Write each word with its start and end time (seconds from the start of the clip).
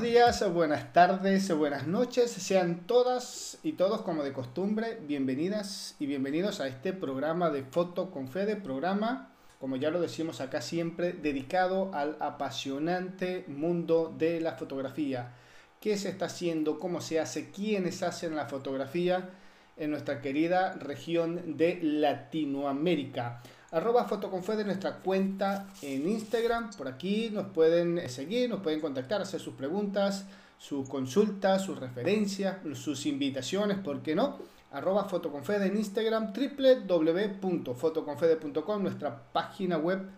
Buenos 0.00 0.14
días, 0.14 0.54
buenas 0.54 0.94
tardes, 0.94 1.54
buenas 1.54 1.86
noches, 1.86 2.30
sean 2.30 2.86
todas 2.86 3.58
y 3.62 3.72
todos 3.72 4.00
como 4.00 4.22
de 4.22 4.32
costumbre, 4.32 4.98
bienvenidas 5.06 5.94
y 5.98 6.06
bienvenidos 6.06 6.60
a 6.60 6.68
este 6.68 6.94
programa 6.94 7.50
de 7.50 7.64
Foto 7.64 8.10
con 8.10 8.26
Fede, 8.26 8.56
programa, 8.56 9.34
como 9.58 9.76
ya 9.76 9.90
lo 9.90 10.00
decimos 10.00 10.40
acá 10.40 10.62
siempre, 10.62 11.12
dedicado 11.12 11.90
al 11.92 12.16
apasionante 12.18 13.44
mundo 13.46 14.14
de 14.16 14.40
la 14.40 14.52
fotografía. 14.52 15.34
¿Qué 15.82 15.98
se 15.98 16.08
está 16.08 16.24
haciendo? 16.24 16.80
¿Cómo 16.80 17.02
se 17.02 17.20
hace? 17.20 17.50
¿Quiénes 17.50 18.02
hacen 18.02 18.34
la 18.36 18.46
fotografía 18.46 19.28
en 19.76 19.90
nuestra 19.90 20.22
querida 20.22 20.72
región 20.72 21.58
de 21.58 21.78
Latinoamérica? 21.82 23.42
Arroba 23.70 24.04
fotoconfede 24.04 24.64
nuestra 24.64 24.96
cuenta 24.96 25.68
en 25.82 26.08
Instagram. 26.08 26.70
Por 26.70 26.88
aquí 26.88 27.30
nos 27.30 27.46
pueden 27.48 28.08
seguir, 28.08 28.48
nos 28.50 28.60
pueden 28.60 28.80
contactar, 28.80 29.22
hacer 29.22 29.40
sus 29.40 29.54
preguntas, 29.54 30.26
sus 30.58 30.88
consultas, 30.88 31.62
sus 31.62 31.78
referencias, 31.78 32.56
sus 32.74 33.06
invitaciones, 33.06 33.78
¿por 33.78 34.02
qué 34.02 34.14
no? 34.14 34.38
Arroba 34.72 35.04
fotoconfede 35.04 35.66
en 35.66 35.78
Instagram, 35.78 36.32
www.fotoconfede.com, 36.32 38.82
nuestra 38.82 39.20
página 39.32 39.78
web, 39.78 40.08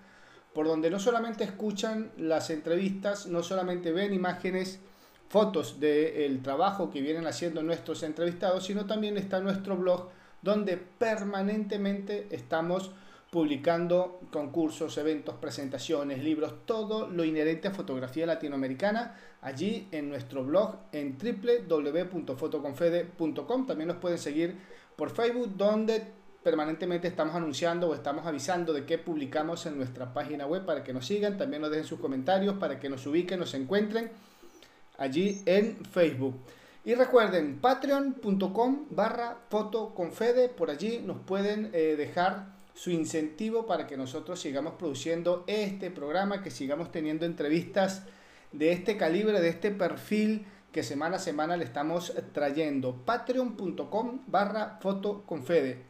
por 0.53 0.67
donde 0.67 0.91
no 0.91 0.99
solamente 0.99 1.45
escuchan 1.45 2.11
las 2.19 2.51
entrevistas, 2.51 3.27
no 3.27 3.43
solamente 3.43 3.93
ven 3.93 4.13
imágenes, 4.13 4.81
fotos 5.29 5.81
del 5.81 6.43
trabajo 6.43 6.91
que 6.91 7.01
vienen 7.01 7.27
haciendo 7.27 7.63
nuestros 7.63 8.03
entrevistados, 8.03 8.67
sino 8.67 8.85
también 8.85 9.17
está 9.17 9.41
nuestro 9.41 9.79
blog, 9.79 10.11
donde 10.43 10.77
permanentemente 10.77 12.27
estamos 12.31 12.91
publicando 13.33 14.21
concursos, 14.31 14.97
eventos, 14.99 15.35
presentaciones, 15.37 16.23
libros, 16.23 16.67
todo 16.67 17.09
lo 17.09 17.25
inherente 17.25 17.67
a 17.67 17.71
fotografía 17.71 18.27
latinoamericana 18.27 19.17
allí 19.41 19.89
en 19.91 20.11
nuestro 20.11 20.45
blog 20.45 20.77
en 20.93 21.17
www.fotoconfede.com. 21.17 23.67
También 23.67 23.89
nos 23.89 23.97
pueden 23.97 24.19
seguir 24.19 24.59
por 24.97 25.09
Facebook 25.09 25.57
donde 25.57 26.03
permanentemente 26.43 27.09
estamos 27.09 27.35
anunciando 27.35 27.89
o 27.89 27.95
estamos 27.95 28.27
avisando 28.27 28.75
de 28.75 28.85
qué 28.85 28.99
publicamos 28.99 29.65
en 29.65 29.79
nuestra 29.79 30.13
página 30.13 30.47
web 30.47 30.67
para 30.67 30.85
que 30.85 30.93
nos 30.93 31.07
sigan, 31.07 31.39
también 31.39 31.63
nos 31.63 31.71
dejen 31.71 31.87
sus 31.87 32.01
comentarios 32.01 32.57
para 32.59 32.79
que 32.79 32.91
nos 32.91 33.07
ubiquen, 33.07 33.41
nos 33.41 33.55
encuentren 33.55 34.11
allí 34.99 35.41
en 35.47 35.83
Facebook. 35.87 36.35
Y 36.85 36.97
recuerden, 36.97 37.61
patreon.com 37.63 38.89
barra 38.91 39.39
fotoconfede, 39.49 40.51
por 40.51 40.69
allí 40.69 40.99
nos 40.99 41.17
pueden 41.21 41.71
eh, 41.73 41.95
dejar 41.97 42.61
su 42.75 42.91
incentivo 42.91 43.67
para 43.67 43.87
que 43.87 43.97
nosotros 43.97 44.41
sigamos 44.41 44.75
produciendo 44.75 45.45
este 45.47 45.91
programa, 45.91 46.43
que 46.43 46.51
sigamos 46.51 46.91
teniendo 46.91 47.27
entrevistas 47.27 48.05
de 48.53 48.73
este 48.73 48.97
calibre, 48.97 49.41
de 49.41 49.49
este 49.49 49.71
perfil 49.71 50.47
que 50.73 50.83
semana 50.83 51.17
a 51.17 51.21
semana 51.21 51.57
le 51.57 51.65
estamos 51.65 52.15
trayendo. 52.33 52.97
Patreon.com 53.05 54.21
barra 54.27 54.79
fotoconfede. 54.81 55.83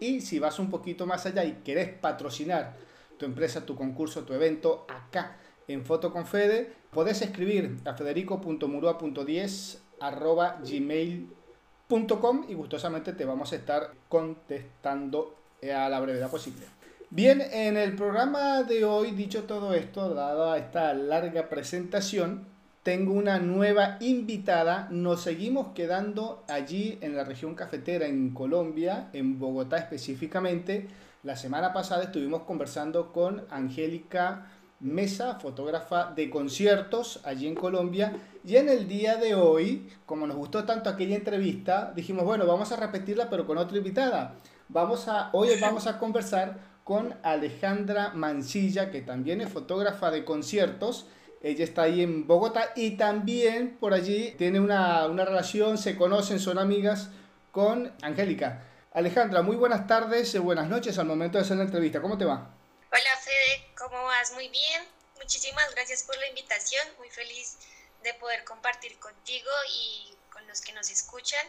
Y 0.00 0.20
si 0.20 0.40
vas 0.40 0.58
un 0.58 0.70
poquito 0.70 1.06
más 1.06 1.26
allá 1.26 1.44
y 1.44 1.60
querés 1.64 1.88
patrocinar 1.88 2.74
tu 3.16 3.24
empresa, 3.24 3.64
tu 3.64 3.76
concurso, 3.76 4.24
tu 4.24 4.34
evento 4.34 4.84
acá 4.88 5.36
en 5.68 5.84
Fotoconfede, 5.84 6.72
podés 6.90 7.22
escribir 7.22 7.76
a 7.84 7.94
federico.murua.10 7.94 9.78
arroba 10.00 10.58
gmail.com 10.60 12.46
y 12.48 12.54
gustosamente 12.54 13.12
te 13.12 13.24
vamos 13.24 13.52
a 13.52 13.56
estar 13.56 13.92
contestando 14.08 15.41
a 15.70 15.88
la 15.88 16.00
brevedad 16.00 16.30
posible. 16.30 16.66
Bien, 17.10 17.40
en 17.40 17.76
el 17.76 17.94
programa 17.94 18.62
de 18.64 18.84
hoy, 18.84 19.12
dicho 19.12 19.44
todo 19.44 19.74
esto, 19.74 20.12
dada 20.12 20.58
esta 20.58 20.92
larga 20.92 21.48
presentación, 21.48 22.46
tengo 22.82 23.12
una 23.12 23.38
nueva 23.38 23.96
invitada. 24.00 24.88
Nos 24.90 25.22
seguimos 25.22 25.68
quedando 25.72 26.42
allí 26.48 26.98
en 27.00 27.14
la 27.14 27.22
región 27.22 27.54
cafetera, 27.54 28.06
en 28.06 28.30
Colombia, 28.30 29.08
en 29.12 29.38
Bogotá 29.38 29.76
específicamente. 29.76 30.88
La 31.22 31.36
semana 31.36 31.72
pasada 31.72 32.04
estuvimos 32.04 32.42
conversando 32.42 33.12
con 33.12 33.44
Angélica 33.50 34.48
Mesa, 34.80 35.38
fotógrafa 35.38 36.12
de 36.16 36.28
conciertos 36.28 37.20
allí 37.22 37.46
en 37.46 37.54
Colombia. 37.54 38.16
Y 38.44 38.56
en 38.56 38.68
el 38.68 38.88
día 38.88 39.14
de 39.16 39.36
hoy, 39.36 39.88
como 40.06 40.26
nos 40.26 40.36
gustó 40.36 40.64
tanto 40.64 40.90
aquella 40.90 41.14
entrevista, 41.14 41.92
dijimos, 41.94 42.24
bueno, 42.24 42.46
vamos 42.46 42.72
a 42.72 42.76
repetirla 42.76 43.30
pero 43.30 43.46
con 43.46 43.58
otra 43.58 43.78
invitada. 43.78 44.34
Vamos 44.72 45.06
a, 45.06 45.28
hoy 45.34 45.54
vamos 45.60 45.86
a 45.86 45.98
conversar 45.98 46.58
con 46.82 47.14
Alejandra 47.22 48.10
Mancilla, 48.14 48.90
que 48.90 49.02
también 49.02 49.42
es 49.42 49.52
fotógrafa 49.52 50.10
de 50.10 50.24
conciertos. 50.24 51.06
Ella 51.42 51.64
está 51.64 51.82
ahí 51.82 52.00
en 52.00 52.26
Bogotá 52.26 52.72
y 52.74 52.96
también 52.96 53.76
por 53.76 53.92
allí 53.92 54.30
tiene 54.38 54.60
una, 54.60 55.06
una 55.08 55.26
relación, 55.26 55.76
se 55.76 55.96
conocen, 55.96 56.40
son 56.40 56.58
amigas 56.58 57.10
con 57.50 57.92
Angélica. 58.00 58.64
Alejandra, 58.94 59.42
muy 59.42 59.56
buenas 59.56 59.86
tardes, 59.86 60.38
buenas 60.38 60.68
noches 60.68 60.98
al 60.98 61.06
momento 61.06 61.36
de 61.36 61.44
hacer 61.44 61.58
la 61.58 61.64
entrevista. 61.64 62.00
¿Cómo 62.00 62.16
te 62.16 62.24
va? 62.24 62.50
Hola 62.90 63.16
Fede, 63.20 63.74
¿cómo 63.76 64.02
vas? 64.04 64.32
Muy 64.32 64.48
bien. 64.48 64.82
Muchísimas 65.16 65.70
gracias 65.74 66.02
por 66.04 66.16
la 66.16 66.28
invitación. 66.28 66.86
Muy 66.98 67.10
feliz 67.10 67.58
de 68.02 68.14
poder 68.14 68.42
compartir 68.44 68.98
contigo 68.98 69.50
y 69.70 70.14
con 70.32 70.46
los 70.46 70.62
que 70.62 70.72
nos 70.72 70.90
escuchan 70.90 71.44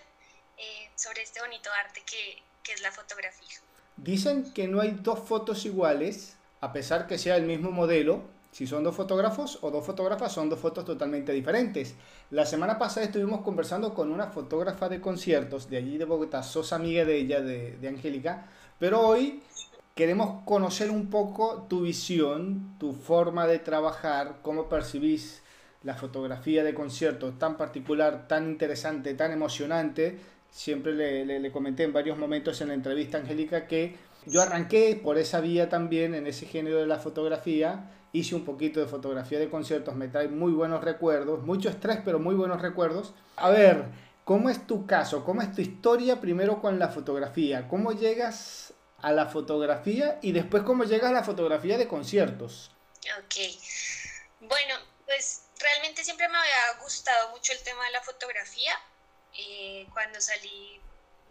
eh, 0.57 0.89
sobre 0.95 1.21
este 1.21 1.39
bonito 1.39 1.69
arte 1.71 2.03
que, 2.05 2.43
que 2.63 2.73
es 2.73 2.81
la 2.81 2.91
fotografía. 2.91 3.59
Dicen 3.97 4.51
que 4.53 4.67
no 4.67 4.81
hay 4.81 4.91
dos 4.91 5.19
fotos 5.19 5.65
iguales, 5.65 6.35
a 6.61 6.73
pesar 6.73 7.07
que 7.07 7.17
sea 7.17 7.35
el 7.35 7.43
mismo 7.43 7.71
modelo. 7.71 8.21
Si 8.51 8.67
son 8.67 8.83
dos 8.83 8.95
fotógrafos 8.95 9.57
o 9.61 9.71
dos 9.71 9.85
fotógrafas, 9.85 10.31
son 10.31 10.49
dos 10.49 10.59
fotos 10.59 10.85
totalmente 10.85 11.31
diferentes. 11.31 11.95
La 12.29 12.45
semana 12.45 12.77
pasada 12.77 13.05
estuvimos 13.05 13.41
conversando 13.41 13.93
con 13.93 14.11
una 14.11 14.27
fotógrafa 14.27 14.89
de 14.89 15.01
conciertos 15.01 15.69
de 15.69 15.77
allí 15.77 15.97
de 15.97 16.05
Bogotá, 16.05 16.43
sos 16.43 16.71
amiga 16.71 17.03
de 17.03 17.17
ella, 17.17 17.41
de, 17.41 17.77
de 17.77 17.87
Angélica, 17.87 18.47
pero 18.79 19.01
hoy 19.01 19.41
queremos 19.95 20.43
conocer 20.45 20.91
un 20.91 21.09
poco 21.09 21.65
tu 21.67 21.81
visión, 21.81 22.75
tu 22.79 22.93
forma 22.93 23.47
de 23.47 23.59
trabajar, 23.59 24.37
cómo 24.41 24.69
percibís 24.69 25.41
la 25.83 25.95
fotografía 25.95 26.63
de 26.63 26.73
conciertos 26.73 27.37
tan 27.37 27.57
particular, 27.57 28.27
tan 28.27 28.49
interesante, 28.49 29.13
tan 29.15 29.31
emocionante 29.31 30.19
siempre 30.53 30.93
le, 30.93 31.39
le, 31.39 31.51
comenté 31.51 31.83
en 31.83 31.91
varios 31.91 32.17
momentos 32.17 32.61
en 32.61 32.69
la 32.69 32.75
entrevista, 32.75 33.17
Angélica, 33.17 33.67
que 33.67 33.97
yo 34.25 34.41
arranqué 34.41 34.99
por 35.03 35.17
esa 35.17 35.41
vía 35.41 35.67
también, 35.67 36.13
en 36.13 36.27
ese 36.27 36.45
género 36.45 36.77
de 36.77 36.85
la 36.85 36.99
fotografía, 36.99 37.89
hice 38.13 38.35
un 38.35 38.45
poquito 38.45 38.79
de 38.79 38.85
fotografía 38.85 39.39
de 39.39 39.49
conciertos, 39.49 39.95
me 39.95 40.07
trae 40.07 40.27
muy 40.27 40.53
buenos 40.53 40.83
recuerdos, 40.83 41.41
mucho 41.41 41.69
estrés, 41.69 41.99
pero 42.05 42.19
muy 42.19 42.35
buenos 42.35 42.61
recuerdos. 42.61 43.13
A 43.35 43.49
ver, 43.49 43.85
¿cómo 44.23 44.49
es 44.49 44.65
tu 44.67 44.85
caso? 44.85 45.25
¿Cómo 45.25 45.41
es 45.41 45.51
tu 45.51 45.61
historia 45.61 46.21
primero 46.21 46.61
con 46.61 46.77
la 46.77 46.89
fotografía? 46.89 47.67
¿Cómo 47.67 47.91
llegas 47.91 48.73
a 49.01 49.11
la 49.11 49.25
fotografía 49.25 50.19
y 50.21 50.31
después 50.31 50.61
cómo 50.63 50.83
llegas 50.83 51.09
a 51.09 51.13
la 51.13 51.23
fotografía 51.23 51.79
de 51.79 51.87
conciertos? 51.87 52.71
Ok, 53.17 53.35
bueno, 54.41 54.75
pues 55.05 55.45
realmente 55.59 56.03
siempre 56.03 56.29
me 56.29 56.37
había 56.37 56.81
gustado 56.83 57.31
mucho 57.31 57.51
el 57.53 57.63
tema 57.63 57.83
de 57.85 57.91
la 57.91 58.01
fotografía 58.01 58.73
eh, 59.35 59.87
cuando 59.93 60.21
salí 60.21 60.81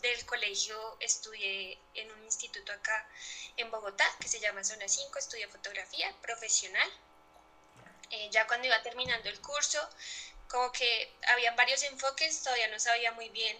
del 0.01 0.27
colegio 0.27 0.97
estudié 1.01 1.79
en 1.95 2.11
un 2.11 2.25
instituto 2.25 2.73
acá 2.73 3.07
en 3.57 3.71
Bogotá 3.71 4.05
que 4.21 4.29
se 4.29 4.41
llama 4.41 4.65
Zona 4.65 4.89
5, 4.89 5.19
estudié 5.19 5.47
fotografía 5.49 6.13
profesional. 6.21 6.91
Eh, 8.11 8.29
ya 8.31 8.47
cuando 8.47 8.67
iba 8.67 8.83
terminando 8.83 9.29
el 9.29 9.41
curso, 9.41 9.79
como 10.49 10.71
que 10.73 11.13
había 11.29 11.53
varios 11.53 11.83
enfoques, 11.85 12.43
todavía 12.43 12.69
no 12.69 12.79
sabía 12.79 13.13
muy 13.13 13.29
bien 13.31 13.57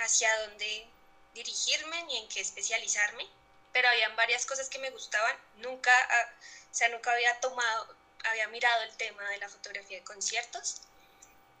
hacia 0.00 0.34
dónde 0.40 0.86
dirigirme 1.34 2.02
ni 2.04 2.16
en 2.16 2.28
qué 2.28 2.40
especializarme, 2.40 3.28
pero 3.72 3.88
habían 3.88 4.16
varias 4.16 4.46
cosas 4.46 4.68
que 4.68 4.78
me 4.78 4.90
gustaban. 4.90 5.36
Nunca, 5.56 5.92
ah, 6.10 6.30
o 6.70 6.74
sea, 6.74 6.88
nunca 6.88 7.12
había 7.12 7.38
tomado, 7.40 7.96
había 8.24 8.48
mirado 8.48 8.82
el 8.82 8.96
tema 8.96 9.28
de 9.30 9.38
la 9.38 9.48
fotografía 9.48 9.98
de 9.98 10.04
conciertos 10.04 10.80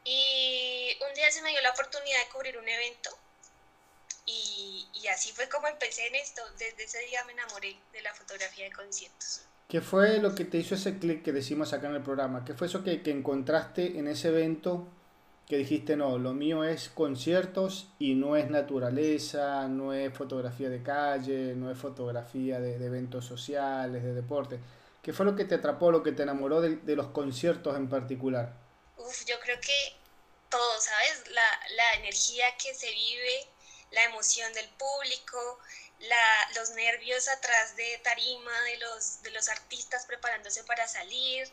y 0.04 0.96
un 1.08 1.14
día 1.14 1.30
se 1.30 1.42
me 1.42 1.50
dio 1.50 1.60
la 1.62 1.70
oportunidad 1.70 2.18
de 2.24 2.32
cubrir 2.32 2.58
un 2.58 2.68
evento 2.68 3.10
y, 4.26 4.86
y, 4.94 5.08
así 5.08 5.32
fue 5.32 5.48
como 5.48 5.66
empecé 5.66 6.06
en 6.06 6.14
esto. 6.14 6.42
Desde 6.58 6.84
ese 6.84 7.00
día 7.06 7.24
me 7.24 7.32
enamoré 7.32 7.76
de 7.92 8.02
la 8.02 8.14
fotografía 8.14 8.64
de 8.66 8.72
conciertos. 8.72 9.42
¿Qué 9.68 9.80
fue 9.80 10.18
lo 10.18 10.34
que 10.34 10.44
te 10.44 10.58
hizo 10.58 10.74
ese 10.74 10.98
clic 10.98 11.22
que 11.22 11.32
decimos 11.32 11.72
acá 11.72 11.88
en 11.88 11.96
el 11.96 12.02
programa? 12.02 12.44
¿Qué 12.44 12.54
fue 12.54 12.66
eso 12.66 12.84
que, 12.84 13.02
que, 13.02 13.10
encontraste 13.10 13.98
en 13.98 14.06
ese 14.06 14.28
evento 14.28 14.86
que 15.48 15.56
dijiste, 15.56 15.96
no, 15.96 16.18
lo 16.18 16.34
mío 16.34 16.62
es 16.62 16.88
conciertos 16.88 17.88
y 17.98 18.14
no 18.14 18.36
es 18.36 18.48
naturaleza, 18.48 19.66
no 19.68 19.92
es 19.92 20.12
fotografía 20.14 20.68
de 20.68 20.82
calle, 20.82 21.54
no 21.56 21.70
es 21.70 21.78
fotografía 21.78 22.60
de, 22.60 22.78
de 22.78 22.86
eventos 22.86 23.24
sociales, 23.24 24.02
de 24.02 24.14
deporte? 24.14 24.60
¿Qué 25.02 25.12
fue 25.12 25.26
lo 25.26 25.34
que 25.34 25.46
te 25.46 25.56
atrapó, 25.56 25.90
lo 25.90 26.02
que 26.02 26.12
te 26.12 26.22
enamoró 26.22 26.60
de, 26.60 26.76
de 26.76 26.94
los 26.94 27.08
conciertos 27.08 27.76
en 27.76 27.88
particular? 27.88 28.61
Uf, 29.02 29.24
yo 29.24 29.38
creo 29.40 29.60
que 29.60 29.96
todo, 30.50 30.80
¿sabes? 30.80 31.28
La, 31.28 31.60
la 31.70 31.94
energía 31.94 32.56
que 32.56 32.74
se 32.74 32.90
vive, 32.90 33.48
la 33.90 34.04
emoción 34.04 34.52
del 34.52 34.68
público, 34.70 35.58
la, 36.02 36.48
los 36.56 36.70
nervios 36.70 37.28
atrás 37.28 37.76
de 37.76 37.98
tarima 37.98 38.60
de 38.62 38.76
los, 38.78 39.22
de 39.22 39.30
los 39.30 39.48
artistas 39.48 40.04
preparándose 40.06 40.64
para 40.64 40.88
salir, 40.88 41.48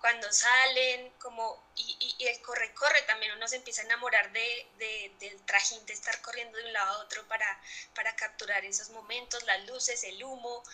cuando 0.00 0.30
salen, 0.32 1.10
como, 1.20 1.62
y, 1.76 2.16
y, 2.18 2.26
el 2.26 2.42
corre-corre 2.42 3.02
también 3.02 3.32
uno 3.32 3.46
se 3.46 3.56
empieza 3.56 3.82
a 3.82 3.84
enamorar 3.84 4.32
de, 4.32 4.66
de, 4.78 5.12
del 5.20 5.40
trajín, 5.46 5.84
de 5.86 5.92
estar 5.92 6.20
corriendo 6.22 6.58
de 6.58 6.64
un 6.64 6.72
lado 6.72 6.98
a 6.98 7.04
otro 7.04 7.26
para, 7.28 7.60
para 7.94 8.16
capturar 8.16 8.64
esos 8.64 8.90
momentos, 8.90 9.44
las 9.44 9.64
luces, 9.66 10.02
el 10.02 10.22
humo, 10.24 10.64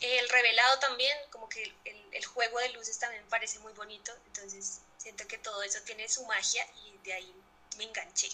el 0.00 0.28
revelado 0.28 0.78
también, 0.80 1.16
como 1.30 1.48
que 1.48 1.62
el, 1.62 1.72
el, 2.12 2.24
juego 2.24 2.58
de 2.58 2.72
luces 2.72 2.98
también 2.98 3.22
parece 3.30 3.58
muy 3.60 3.72
bonito, 3.72 4.12
entonces 4.26 4.80
siento 4.96 5.24
que 5.28 5.38
todo 5.38 5.62
eso 5.62 5.78
tiene 5.86 6.08
su 6.08 6.24
magia 6.26 6.62
y 6.84 6.98
de 7.04 7.12
ahí 7.12 7.34
me 7.78 7.84
enganché. 7.84 8.28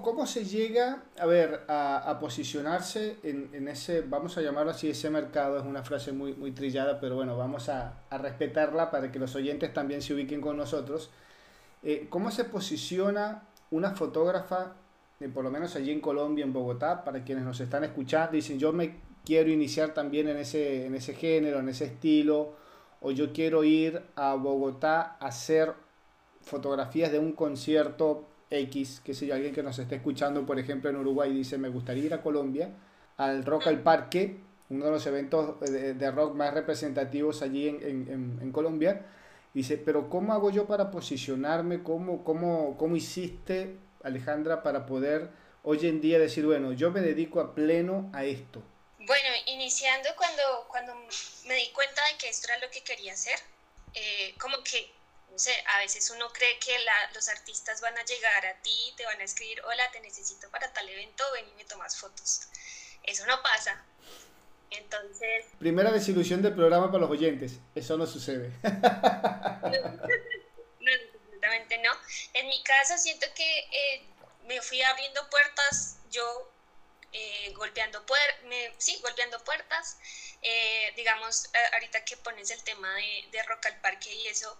¿Cómo 0.00 0.26
se 0.26 0.44
llega, 0.44 1.02
a 1.18 1.26
ver, 1.26 1.66
a, 1.68 2.16
posicionarse 2.18 3.18
en, 3.22 3.50
en, 3.52 3.68
ese, 3.68 4.00
vamos 4.00 4.38
a 4.38 4.40
llamarlo 4.40 4.70
así, 4.70 4.88
ese 4.88 5.10
mercado? 5.10 5.58
Es 5.58 5.64
una 5.64 5.84
frase 5.84 6.12
muy, 6.12 6.32
muy 6.32 6.52
trillada, 6.52 6.98
pero 6.98 7.14
bueno, 7.14 7.36
vamos 7.36 7.68
a, 7.68 8.00
a 8.08 8.18
respetarla 8.18 8.90
para 8.90 9.12
que 9.12 9.18
los 9.18 9.34
oyentes 9.34 9.72
también 9.74 10.00
se 10.00 10.14
ubiquen 10.14 10.40
con 10.40 10.56
nosotros. 10.56 11.10
Eh, 11.82 12.06
¿Cómo 12.08 12.30
se 12.30 12.44
posiciona 12.44 13.42
una 13.70 13.90
fotógrafa, 13.90 14.72
eh, 15.20 15.28
por 15.28 15.44
lo 15.44 15.50
menos 15.50 15.76
allí 15.76 15.90
en 15.90 16.00
Colombia, 16.00 16.44
en 16.44 16.54
Bogotá, 16.54 17.04
para 17.04 17.22
quienes 17.22 17.44
nos 17.44 17.60
están 17.60 17.84
escuchando, 17.84 18.32
dicen, 18.32 18.58
yo 18.58 18.72
me 18.72 18.96
quiero 19.24 19.50
iniciar 19.50 19.94
también 19.94 20.28
en 20.28 20.36
ese, 20.36 20.86
en 20.86 20.94
ese 20.94 21.14
género, 21.14 21.60
en 21.60 21.68
ese 21.68 21.86
estilo, 21.86 22.54
o 23.00 23.10
yo 23.10 23.32
quiero 23.32 23.64
ir 23.64 24.02
a 24.16 24.34
Bogotá 24.34 25.16
a 25.20 25.26
hacer 25.26 25.72
fotografías 26.42 27.12
de 27.12 27.18
un 27.18 27.32
concierto 27.32 28.26
X, 28.50 29.00
que 29.04 29.14
si 29.14 29.30
alguien 29.30 29.54
que 29.54 29.62
nos 29.62 29.78
esté 29.78 29.96
escuchando, 29.96 30.44
por 30.44 30.58
ejemplo, 30.58 30.90
en 30.90 30.96
Uruguay 30.96 31.32
dice, 31.32 31.58
me 31.58 31.68
gustaría 31.68 32.04
ir 32.04 32.14
a 32.14 32.22
Colombia, 32.22 32.70
al 33.16 33.44
Rock 33.44 33.66
al 33.68 33.80
Parque, 33.80 34.38
uno 34.70 34.86
de 34.86 34.90
los 34.90 35.06
eventos 35.06 35.60
de, 35.60 36.10
rock 36.10 36.34
más 36.34 36.54
representativos 36.54 37.42
allí 37.42 37.68
en, 37.68 38.50
Colombia, 38.52 39.04
dice, 39.52 39.76
pero 39.76 40.08
¿cómo 40.08 40.32
hago 40.32 40.50
yo 40.50 40.66
para 40.66 40.90
posicionarme? 40.90 41.82
¿Cómo, 41.82 42.24
cómo, 42.24 42.76
cómo 42.78 42.96
hiciste, 42.96 43.76
Alejandra, 44.02 44.62
para 44.62 44.86
poder 44.86 45.30
hoy 45.62 45.86
en 45.86 46.00
día 46.00 46.18
decir, 46.18 46.46
bueno, 46.46 46.72
yo 46.72 46.90
me 46.90 47.00
dedico 47.00 47.40
a 47.40 47.54
pleno 47.54 48.10
a 48.12 48.24
esto? 48.24 48.62
Bueno, 49.04 49.28
iniciando 49.46 50.08
cuando, 50.16 50.66
cuando 50.68 50.94
me 51.44 51.54
di 51.54 51.70
cuenta 51.72 52.04
de 52.08 52.18
que 52.18 52.28
esto 52.28 52.48
era 52.48 52.58
lo 52.58 52.70
que 52.70 52.82
quería 52.82 53.12
hacer, 53.12 53.38
eh, 53.94 54.34
como 54.38 54.62
que 54.62 54.92
no 55.32 55.38
sé, 55.38 55.52
a 55.74 55.78
veces 55.78 56.10
uno 56.10 56.30
cree 56.30 56.58
que 56.58 56.76
los 57.14 57.28
artistas 57.30 57.80
van 57.80 57.96
a 57.96 58.04
llegar 58.04 58.44
a 58.46 58.54
ti, 58.60 58.92
te 58.98 59.06
van 59.06 59.18
a 59.18 59.24
escribir, 59.24 59.62
hola, 59.64 59.90
te 59.90 60.00
necesito 60.00 60.50
para 60.50 60.70
tal 60.72 60.86
evento, 60.88 61.24
ven 61.32 61.48
y 61.48 61.54
me 61.54 61.64
tomas 61.64 61.96
fotos. 61.96 62.48
Eso 63.02 63.24
no 63.26 63.42
pasa. 63.42 63.82
Entonces... 64.70 65.46
Primera 65.58 65.90
desilusión 65.90 66.42
del 66.42 66.54
programa 66.54 66.88
para 66.88 67.00
los 67.00 67.10
oyentes, 67.10 67.52
eso 67.74 67.96
no 67.96 68.06
sucede. 68.06 68.50
no, 68.62 68.68
absolutamente 70.92 71.78
no. 71.78 71.92
En 72.34 72.46
mi 72.48 72.62
caso 72.62 72.98
siento 72.98 73.26
que 73.34 73.58
eh, 73.60 74.06
me 74.46 74.60
fui 74.60 74.82
abriendo 74.82 75.28
puertas, 75.30 75.96
yo 76.10 76.51
eh, 77.12 77.52
golpeando, 77.54 78.04
puertas, 78.06 78.40
sí, 78.78 78.98
golpeando 79.02 79.42
puertas. 79.44 79.98
Eh, 80.42 80.92
digamos, 80.96 81.50
ahorita 81.72 82.04
que 82.04 82.16
pones 82.16 82.50
el 82.50 82.62
tema 82.64 82.92
de, 82.94 83.28
de 83.30 83.42
Rock 83.44 83.66
al 83.66 83.80
Parque 83.80 84.12
y 84.12 84.28
eso, 84.28 84.58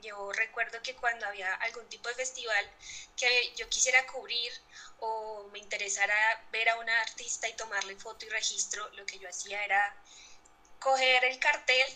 yo 0.00 0.32
recuerdo 0.32 0.82
que 0.82 0.94
cuando 0.94 1.26
había 1.26 1.54
algún 1.54 1.88
tipo 1.88 2.08
de 2.08 2.14
festival 2.14 2.70
que 3.16 3.54
yo 3.56 3.68
quisiera 3.68 4.06
cubrir 4.06 4.52
o 5.00 5.48
me 5.52 5.58
interesara 5.58 6.44
ver 6.52 6.68
a 6.68 6.76
una 6.76 7.00
artista 7.00 7.48
y 7.48 7.54
tomarle 7.54 7.96
foto 7.96 8.26
y 8.26 8.28
registro, 8.28 8.88
lo 8.90 9.06
que 9.06 9.18
yo 9.18 9.28
hacía 9.28 9.64
era 9.64 9.96
coger 10.78 11.24
el 11.24 11.38
cartel 11.38 11.86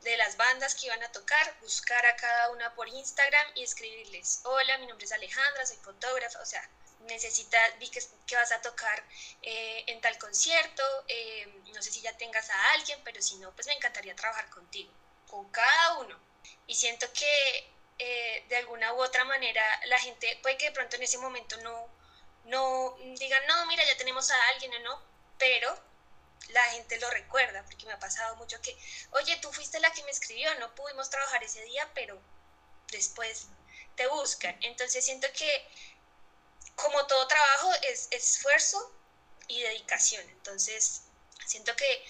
de 0.00 0.16
las 0.16 0.36
bandas 0.38 0.74
que 0.74 0.86
iban 0.86 1.02
a 1.02 1.12
tocar, 1.12 1.54
buscar 1.60 2.04
a 2.06 2.16
cada 2.16 2.50
una 2.50 2.74
por 2.74 2.88
Instagram 2.88 3.46
y 3.54 3.62
escribirles, 3.62 4.40
hola, 4.44 4.78
mi 4.78 4.86
nombre 4.86 5.04
es 5.04 5.12
Alejandra, 5.12 5.66
soy 5.66 5.76
fotógrafa, 5.76 6.40
o 6.40 6.46
sea, 6.46 6.66
necesitas, 7.00 7.78
vi 7.78 7.88
que, 7.88 8.00
que 8.26 8.36
vas 8.36 8.52
a 8.52 8.60
tocar 8.60 9.02
eh, 9.42 9.84
en 9.86 10.00
tal 10.00 10.18
concierto, 10.18 10.82
eh, 11.08 11.46
no 11.74 11.82
sé 11.82 11.90
si 11.90 12.00
ya 12.00 12.16
tengas 12.16 12.48
a 12.50 12.72
alguien, 12.72 13.00
pero 13.04 13.20
si 13.22 13.36
no, 13.36 13.52
pues 13.52 13.66
me 13.66 13.74
encantaría 13.74 14.14
trabajar 14.14 14.48
contigo, 14.50 14.92
con 15.26 15.48
cada 15.50 15.98
uno 15.98 16.18
y 16.66 16.74
siento 16.74 17.12
que 17.12 17.70
eh, 17.98 18.44
de 18.48 18.56
alguna 18.56 18.92
u 18.94 19.02
otra 19.02 19.24
manera 19.24 19.62
la 19.86 19.98
gente 19.98 20.38
puede 20.42 20.56
que 20.56 20.66
de 20.66 20.72
pronto 20.72 20.96
en 20.96 21.02
ese 21.02 21.18
momento 21.18 21.56
no, 21.58 21.88
no 22.44 22.96
digan, 23.18 23.44
no, 23.46 23.66
mira, 23.66 23.84
ya 23.84 23.96
tenemos 23.96 24.30
a 24.30 24.48
alguien 24.48 24.72
o 24.74 24.78
no, 24.80 25.02
pero 25.38 25.76
la 26.48 26.62
gente 26.70 26.98
lo 26.98 27.10
recuerda, 27.10 27.62
porque 27.64 27.86
me 27.86 27.92
ha 27.92 27.98
pasado 27.98 28.36
mucho 28.36 28.60
que, 28.60 28.76
oye, 29.12 29.36
tú 29.38 29.52
fuiste 29.52 29.80
la 29.80 29.92
que 29.92 30.02
me 30.04 30.10
escribió, 30.10 30.54
no 30.56 30.74
pudimos 30.74 31.10
trabajar 31.10 31.42
ese 31.44 31.62
día, 31.64 31.88
pero 31.94 32.20
después 32.90 33.48
te 33.96 34.06
buscan. 34.08 34.56
Entonces 34.62 35.04
siento 35.04 35.28
que 35.32 35.68
como 36.74 37.06
todo 37.06 37.26
trabajo 37.26 37.72
es 37.82 38.08
esfuerzo 38.10 38.92
y 39.48 39.62
dedicación. 39.62 40.28
Entonces 40.30 41.02
siento 41.46 41.74
que 41.76 42.04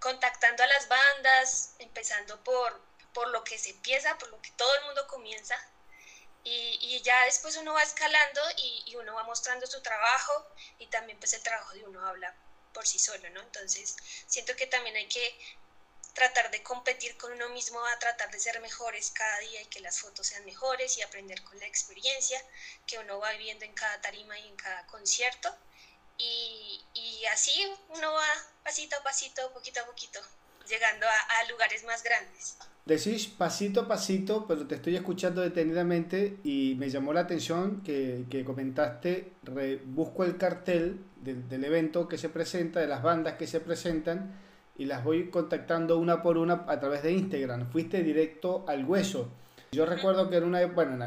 contactando 0.00 0.62
a 0.62 0.66
las 0.66 0.88
bandas, 0.88 1.74
empezando 1.78 2.42
por 2.44 2.84
por 3.12 3.28
lo 3.28 3.42
que 3.44 3.58
se 3.58 3.70
empieza, 3.70 4.18
por 4.18 4.28
lo 4.28 4.42
que 4.42 4.50
todo 4.50 4.74
el 4.74 4.84
mundo 4.84 5.06
comienza, 5.06 5.58
y, 6.44 6.78
y 6.82 7.00
ya 7.00 7.24
después 7.24 7.56
uno 7.56 7.72
va 7.72 7.82
escalando 7.82 8.42
y, 8.58 8.82
y, 8.84 8.94
uno 8.96 9.14
va 9.14 9.24
mostrando 9.24 9.66
su 9.66 9.80
trabajo 9.80 10.46
y 10.78 10.86
también 10.88 11.18
pues 11.18 11.32
el 11.32 11.42
trabajo 11.42 11.72
de 11.72 11.82
uno 11.84 12.06
habla 12.06 12.34
por 12.72 12.86
sí 12.86 12.98
solo, 12.98 13.28
¿no? 13.30 13.40
Entonces 13.40 13.96
siento 14.26 14.54
que 14.54 14.66
también 14.66 14.96
hay 14.96 15.08
que 15.08 15.34
tratar 16.16 16.50
de 16.50 16.62
competir 16.62 17.16
con 17.18 17.30
uno 17.30 17.50
mismo, 17.50 17.78
a 17.84 17.98
tratar 17.98 18.30
de 18.30 18.40
ser 18.40 18.58
mejores 18.60 19.12
cada 19.14 19.38
día 19.40 19.62
y 19.62 19.66
que 19.66 19.80
las 19.80 20.00
fotos 20.00 20.26
sean 20.26 20.44
mejores 20.46 20.96
y 20.96 21.02
aprender 21.02 21.42
con 21.42 21.58
la 21.58 21.66
experiencia 21.66 22.42
que 22.86 22.98
uno 22.98 23.18
va 23.18 23.30
viviendo 23.32 23.66
en 23.66 23.74
cada 23.74 24.00
tarima 24.00 24.36
y 24.38 24.48
en 24.48 24.56
cada 24.56 24.86
concierto. 24.86 25.54
Y, 26.16 26.82
y 26.94 27.26
así 27.26 27.52
uno 27.90 28.14
va 28.14 28.26
pasito 28.64 28.96
a 28.96 29.02
pasito, 29.02 29.52
poquito 29.52 29.80
a 29.80 29.84
poquito, 29.84 30.18
llegando 30.66 31.06
a, 31.06 31.50
lugares 31.50 31.84
más 31.84 32.02
grandes. 32.02 32.56
Decís 32.86 33.26
pasito 33.26 33.82
a 33.82 33.88
pasito, 33.88 34.46
pero 34.46 34.66
te 34.66 34.76
estoy 34.76 34.96
escuchando 34.96 35.42
detenidamente 35.42 36.38
y 36.44 36.76
me 36.78 36.88
llamó 36.88 37.12
la 37.12 37.20
atención 37.20 37.82
que, 37.82 38.24
que 38.30 38.42
comentaste, 38.42 39.32
busco 39.84 40.24
el 40.24 40.38
cartel 40.38 41.04
del, 41.16 41.46
del, 41.46 41.64
evento 41.64 42.08
que 42.08 42.16
se 42.16 42.30
presenta, 42.30 42.80
de 42.80 42.86
las 42.86 43.02
bandas 43.02 43.34
que 43.34 43.46
se 43.46 43.60
presentan 43.60 44.45
y 44.78 44.84
las 44.84 45.04
voy 45.04 45.28
contactando 45.30 45.98
una 45.98 46.22
por 46.22 46.36
una 46.38 46.64
a 46.66 46.78
través 46.78 47.02
de 47.02 47.12
Instagram. 47.12 47.68
Fuiste 47.70 48.02
directo 48.02 48.64
al 48.68 48.84
hueso. 48.84 49.30
Yo 49.72 49.84
recuerdo 49.84 50.30
que 50.30 50.36
era 50.36 50.46
una, 50.46 50.64
bueno, 50.66 51.04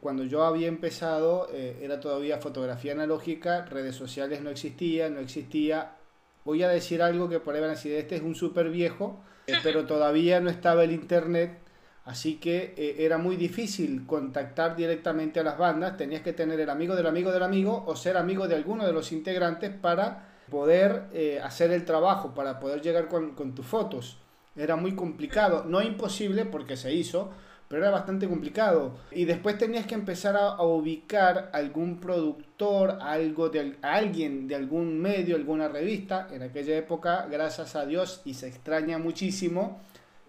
cuando 0.00 0.24
yo 0.24 0.44
había 0.44 0.68
empezado 0.68 1.48
eh, 1.52 1.78
era 1.82 1.98
todavía 1.98 2.38
fotografía 2.38 2.92
analógica, 2.92 3.64
redes 3.64 3.96
sociales 3.96 4.42
no 4.42 4.50
existían, 4.50 5.14
no 5.14 5.20
existía. 5.20 5.96
Voy 6.44 6.62
a 6.62 6.68
decir 6.68 7.02
algo 7.02 7.28
que 7.28 7.40
por 7.40 7.54
ahí 7.54 7.60
van 7.60 7.70
a 7.70 7.74
decir, 7.74 7.94
este 7.94 8.16
es 8.16 8.22
un 8.22 8.34
súper 8.34 8.68
viejo, 8.70 9.20
eh, 9.46 9.54
pero 9.62 9.86
todavía 9.86 10.40
no 10.40 10.50
estaba 10.50 10.84
el 10.84 10.92
internet, 10.92 11.58
así 12.04 12.36
que 12.36 12.74
eh, 12.76 12.96
era 12.98 13.18
muy 13.18 13.36
difícil 13.36 14.06
contactar 14.06 14.76
directamente 14.76 15.40
a 15.40 15.42
las 15.42 15.56
bandas, 15.56 15.96
tenías 15.96 16.22
que 16.22 16.32
tener 16.32 16.60
el 16.60 16.70
amigo 16.70 16.94
del 16.94 17.06
amigo 17.06 17.32
del 17.32 17.42
amigo 17.42 17.84
o 17.86 17.96
ser 17.96 18.16
amigo 18.16 18.46
de 18.46 18.56
alguno 18.56 18.86
de 18.86 18.92
los 18.92 19.10
integrantes 19.10 19.70
para 19.70 20.31
poder 20.52 21.04
eh, 21.14 21.40
hacer 21.42 21.70
el 21.72 21.86
trabajo, 21.86 22.34
para 22.34 22.60
poder 22.60 22.82
llegar 22.82 23.08
con, 23.08 23.54
tus 23.54 23.64
fotos. 23.64 24.18
Era 24.54 24.76
muy 24.76 24.94
complicado, 24.94 25.64
no 25.66 25.80
imposible 25.80 26.44
porque 26.44 26.76
se 26.76 26.92
hizo, 26.92 27.30
pero 27.68 27.82
era 27.82 27.90
bastante 27.90 28.28
complicado. 28.28 28.92
Y 29.12 29.24
después 29.24 29.56
tenías 29.56 29.86
que 29.86 29.94
empezar 29.94 30.36
a, 30.36 30.62
ubicar 30.62 31.48
algún 31.54 32.00
productor, 32.00 32.98
algo 33.00 33.48
de 33.48 33.78
alguien 33.80 34.46
de 34.46 34.54
algún 34.54 35.00
medio, 35.00 35.36
alguna 35.36 35.68
revista. 35.68 36.28
En 36.30 36.42
aquella 36.42 36.76
época, 36.76 37.26
gracias 37.30 37.74
a 37.74 37.86
Dios, 37.86 38.20
y 38.26 38.34
se 38.34 38.48
extraña 38.48 38.98
muchísimo, 38.98 39.80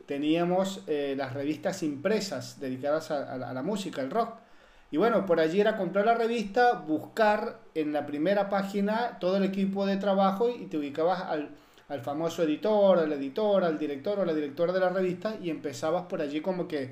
teníamos 0.05 0.83
eh, 0.87 1.15
las 1.17 1.33
revistas 1.33 1.83
impresas 1.83 2.61
dedicadas 2.61 3.11
a, 3.11 3.37
la, 3.37 3.61
música, 3.61 4.01
al 4.01 4.09
rock. 4.09 4.37
Y 4.93 4.97
bueno, 4.97 5.25
por 5.25 5.39
allí 5.39 5.59
era 5.59 5.75
comprar 5.75 6.05
la 6.05 6.13
revista, 6.13 6.73
buscar 6.73 7.61
en 7.73 7.93
la 7.93 8.05
primera 8.05 8.47
página 8.47 9.17
todo 9.19 9.37
el 9.37 9.43
equipo 9.43 9.87
de 9.87 9.97
trabajo 9.97 10.51
y 10.51 10.67
te 10.67 10.77
ubicabas 10.77 11.19
al, 11.23 11.49
al 11.87 12.01
famoso 12.01 12.43
editor, 12.43 12.99
al 12.99 13.11
editor, 13.11 13.63
al 13.63 13.79
director 13.79 14.19
o 14.19 14.23
la 14.23 14.35
directora 14.35 14.71
de 14.71 14.79
la 14.79 14.89
revista 14.89 15.35
y 15.41 15.49
empezabas 15.49 16.03
por 16.03 16.21
allí 16.21 16.41
como 16.41 16.67
que 16.67 16.91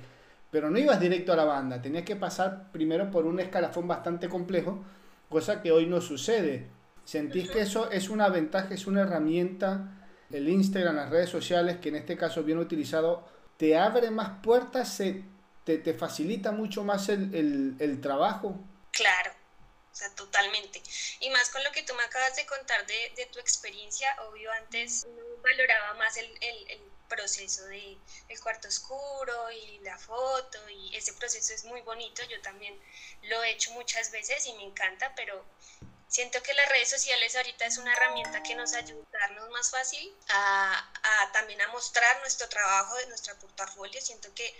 pero 0.49 0.71
no 0.71 0.79
ibas 0.79 0.99
directo 0.99 1.31
a 1.31 1.35
la 1.35 1.45
banda, 1.45 1.79
tenías 1.79 2.03
que 2.03 2.15
pasar 2.15 2.71
primero 2.71 3.11
por 3.11 3.27
un 3.27 3.39
escalafón 3.39 3.87
bastante 3.87 4.29
complejo, 4.29 4.83
cosa 5.29 5.61
que 5.61 5.71
hoy 5.71 5.85
no 5.85 6.01
sucede. 6.01 6.69
¿Sentís 7.03 7.51
que 7.51 7.61
eso 7.61 7.91
es 7.91 8.09
una 8.09 8.29
ventaja, 8.29 8.73
es 8.73 8.87
una 8.87 9.01
herramienta, 9.01 10.07
el 10.31 10.49
Instagram, 10.49 10.95
las 10.95 11.11
redes 11.11 11.29
sociales, 11.29 11.77
que 11.77 11.89
en 11.89 11.97
este 11.97 12.17
caso 12.17 12.43
bien 12.43 12.57
utilizado, 12.57 13.27
te 13.57 13.77
abre 13.77 14.09
más 14.09 14.41
puertas, 14.41 14.89
te, 15.63 15.77
te 15.77 15.93
facilita 15.93 16.51
mucho 16.51 16.83
más 16.83 17.09
el, 17.09 17.33
el, 17.35 17.75
el 17.79 18.01
trabajo? 18.01 18.59
Claro, 18.91 19.31
O 19.91 19.95
sea, 19.95 20.13
totalmente. 20.15 20.81
Y 21.19 21.29
más 21.29 21.49
con 21.49 21.63
lo 21.63 21.71
que 21.71 21.83
tú 21.83 21.93
me 21.95 22.03
acabas 22.03 22.35
de 22.35 22.45
contar 22.45 22.85
de, 22.85 23.13
de 23.15 23.25
tu 23.27 23.39
experiencia, 23.39 24.07
obvio, 24.29 24.51
antes 24.53 25.07
valoraba 25.43 25.93
más 25.95 26.17
el, 26.17 26.27
el, 26.41 26.69
el 26.71 26.81
proceso 27.07 27.65
de 27.65 27.99
cuarto 28.41 28.67
oscuro 28.69 29.51
y 29.51 29.79
la 29.79 29.97
foto 29.97 30.57
y 30.69 30.95
ese 30.95 31.13
proceso 31.13 31.53
es 31.53 31.65
muy 31.65 31.81
bonito, 31.81 32.23
yo 32.29 32.41
también 32.41 32.79
lo 33.23 33.43
he 33.43 33.51
hecho 33.51 33.71
muchas 33.73 34.11
veces 34.11 34.45
y 34.47 34.53
me 34.53 34.63
encanta, 34.63 35.13
pero 35.15 35.45
siento 36.11 36.43
que 36.43 36.53
las 36.53 36.67
redes 36.67 36.89
sociales 36.89 37.35
ahorita 37.37 37.65
es 37.65 37.77
una 37.77 37.93
herramienta 37.93 38.43
que 38.43 38.53
nos 38.53 38.73
ayuda 38.73 39.01
a 39.13 39.17
darnos 39.19 39.49
más 39.51 39.71
fácil 39.71 40.13
a, 40.27 40.91
a 41.03 41.31
también 41.31 41.61
a 41.61 41.69
mostrar 41.69 42.19
nuestro 42.19 42.49
trabajo 42.49 42.95
de 42.97 43.07
nuestro 43.07 43.33
portafolio, 43.39 44.01
siento 44.01 44.31
que 44.35 44.53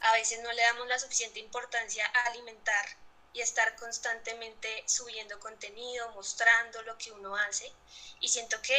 a 0.00 0.12
veces 0.12 0.40
no 0.40 0.52
le 0.52 0.62
damos 0.62 0.86
la 0.86 0.98
suficiente 0.98 1.40
importancia 1.40 2.04
a 2.06 2.26
alimentar 2.26 2.86
y 3.32 3.40
estar 3.40 3.74
constantemente 3.76 4.84
subiendo 4.86 5.40
contenido, 5.40 6.10
mostrando 6.10 6.82
lo 6.82 6.98
que 6.98 7.10
uno 7.10 7.36
hace. 7.36 7.72
Y 8.20 8.28
siento 8.28 8.60
que, 8.60 8.76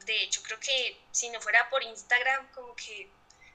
de 0.00 0.22
hecho, 0.22 0.42
creo 0.42 0.60
que 0.60 1.00
si 1.10 1.30
no 1.30 1.40
fuera 1.40 1.70
por 1.70 1.82
Instagram, 1.82 2.52
como 2.52 2.76
que 2.76 3.10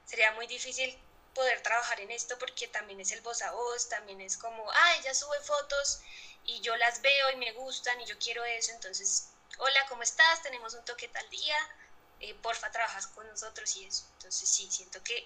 sería 0.06 0.32
muy 0.32 0.48
difícil 0.48 0.98
poder 1.36 1.62
trabajar 1.62 2.00
en 2.00 2.12
esto 2.12 2.38
porque 2.40 2.68
también 2.68 3.00
es 3.00 3.12
el 3.12 3.22
voz 3.22 3.42
a 3.42 3.52
voz, 3.52 3.90
también 3.90 4.22
es 4.22 4.38
como, 4.38 4.72
ah, 4.72 4.96
ella 5.00 5.14
sube 5.14 5.40
fotos 5.42 6.02
y 6.46 6.62
yo 6.62 6.76
las 6.78 7.02
veo 7.02 7.32
y 7.34 7.38
me 7.38 7.52
gustan 7.54 8.00
y 8.02 8.06
yo 8.06 8.16
quiero 8.20 8.44
eso, 8.46 8.72
entonces, 8.72 9.30
hola, 9.58 9.80
¿cómo 9.90 10.04
estás? 10.04 10.42
Tenemos 10.44 10.74
un 10.74 10.86
toque 10.86 11.08
tal 11.08 11.28
día, 11.30 11.56
eh, 12.20 12.36
porfa, 12.42 12.72
trabajas 12.72 13.08
con 13.08 13.28
nosotros 13.28 13.76
y 13.78 13.86
eso. 13.86 14.06
Entonces, 14.14 14.48
sí, 14.48 14.68
siento 14.70 15.02
que 15.04 15.26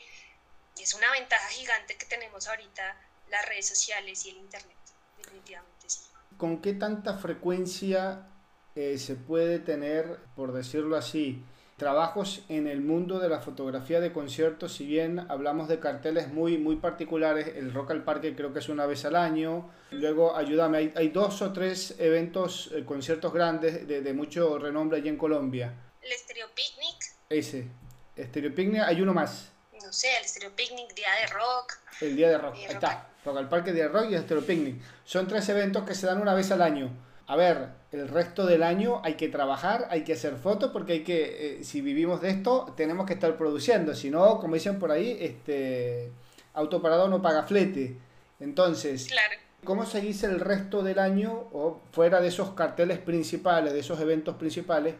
es 0.77 0.93
una 0.93 1.11
ventaja 1.11 1.47
gigante 1.49 1.97
que 1.97 2.05
tenemos 2.05 2.47
ahorita 2.47 2.97
las 3.29 3.45
redes 3.47 3.67
sociales 3.67 4.25
y 4.25 4.29
el 4.29 4.37
Internet, 4.37 4.77
definitivamente 5.17 5.89
sí. 5.89 6.01
¿Con 6.37 6.61
qué 6.61 6.73
tanta 6.73 7.17
frecuencia 7.17 8.27
eh, 8.75 8.97
se 8.97 9.15
puede 9.15 9.59
tener, 9.59 10.19
por 10.35 10.53
decirlo 10.53 10.95
así, 10.95 11.43
trabajos 11.79 12.43
en 12.49 12.67
el 12.67 12.81
mundo 12.81 13.17
de 13.17 13.29
la 13.29 13.39
fotografía 13.39 13.99
de 13.99 14.11
conciertos? 14.11 14.75
Si 14.75 14.85
bien 14.85 15.25
hablamos 15.29 15.67
de 15.67 15.79
carteles 15.79 16.27
muy, 16.27 16.59
muy 16.59 16.75
particulares, 16.75 17.55
el 17.55 17.73
Rock 17.73 17.89
al 17.89 18.03
Parque 18.03 18.35
creo 18.35 18.53
que 18.53 18.59
es 18.59 18.69
una 18.69 18.85
vez 18.85 19.05
al 19.05 19.15
año. 19.15 19.71
Luego, 19.89 20.37
ayúdame, 20.37 20.77
hay, 20.77 20.93
hay 20.95 21.09
dos 21.09 21.41
o 21.41 21.51
tres 21.51 21.95
eventos, 21.97 22.69
eh, 22.75 22.85
conciertos 22.85 23.33
grandes 23.33 23.87
de, 23.87 24.01
de, 24.01 24.13
mucho 24.13 24.59
renombre 24.59 24.99
allí 24.99 25.09
en 25.09 25.17
Colombia. 25.17 25.73
El 26.03 26.11
Stereo 26.11 26.49
Picnic. 26.53 27.15
Ese. 27.29 27.67
Stereo 28.15 28.53
Picnic, 28.53 28.83
hay 28.83 29.01
uno 29.01 29.15
más. 29.15 29.49
No 29.83 29.91
sé, 29.91 30.09
el 30.19 30.27
Stereo 30.27 30.55
Picnic, 30.55 30.93
Día 30.93 31.09
de 31.21 31.33
Rock. 31.33 31.79
El 32.01 32.15
Día 32.15 32.29
de 32.29 32.37
Rock, 32.37 32.55
ahí 32.55 32.65
está. 32.65 33.09
Rock 33.25 33.37
al 33.37 33.49
Parque, 33.49 33.73
Día 33.73 33.87
de 33.87 33.89
Rock 33.89 34.11
y 34.11 34.15
el 34.15 34.23
Picnic. 34.23 34.81
Son 35.05 35.27
tres 35.27 35.49
eventos 35.49 35.83
que 35.83 35.95
se 35.95 36.05
dan 36.05 36.21
una 36.21 36.35
vez 36.35 36.51
al 36.51 36.61
año. 36.61 36.91
A 37.25 37.35
ver, 37.35 37.78
el 37.91 38.07
resto 38.07 38.45
del 38.45 38.63
año 38.63 39.01
hay 39.03 39.15
que 39.15 39.29
trabajar, 39.29 39.87
hay 39.89 40.03
que 40.03 40.13
hacer 40.13 40.35
fotos, 40.35 40.71
porque 40.71 40.93
hay 40.93 41.03
que, 41.03 41.59
eh, 41.59 41.63
si 41.63 41.81
vivimos 41.81 42.21
de 42.21 42.29
esto, 42.29 42.73
tenemos 42.77 43.07
que 43.07 43.13
estar 43.13 43.35
produciendo. 43.35 43.95
Si 43.95 44.11
no, 44.11 44.39
como 44.39 44.53
dicen 44.53 44.77
por 44.77 44.91
ahí, 44.91 45.17
este 45.19 46.11
autoparado 46.53 47.07
no 47.07 47.21
paga 47.21 47.43
flete. 47.43 47.97
Entonces, 48.39 49.07
claro. 49.07 49.35
¿cómo 49.63 49.85
seguís 49.85 50.23
el 50.23 50.39
resto 50.39 50.83
del 50.83 50.99
año 50.99 51.31
o 51.51 51.81
fuera 51.91 52.21
de 52.21 52.27
esos 52.27 52.51
carteles 52.51 52.99
principales, 52.99 53.73
de 53.73 53.79
esos 53.79 53.99
eventos 53.99 54.35
principales? 54.35 54.95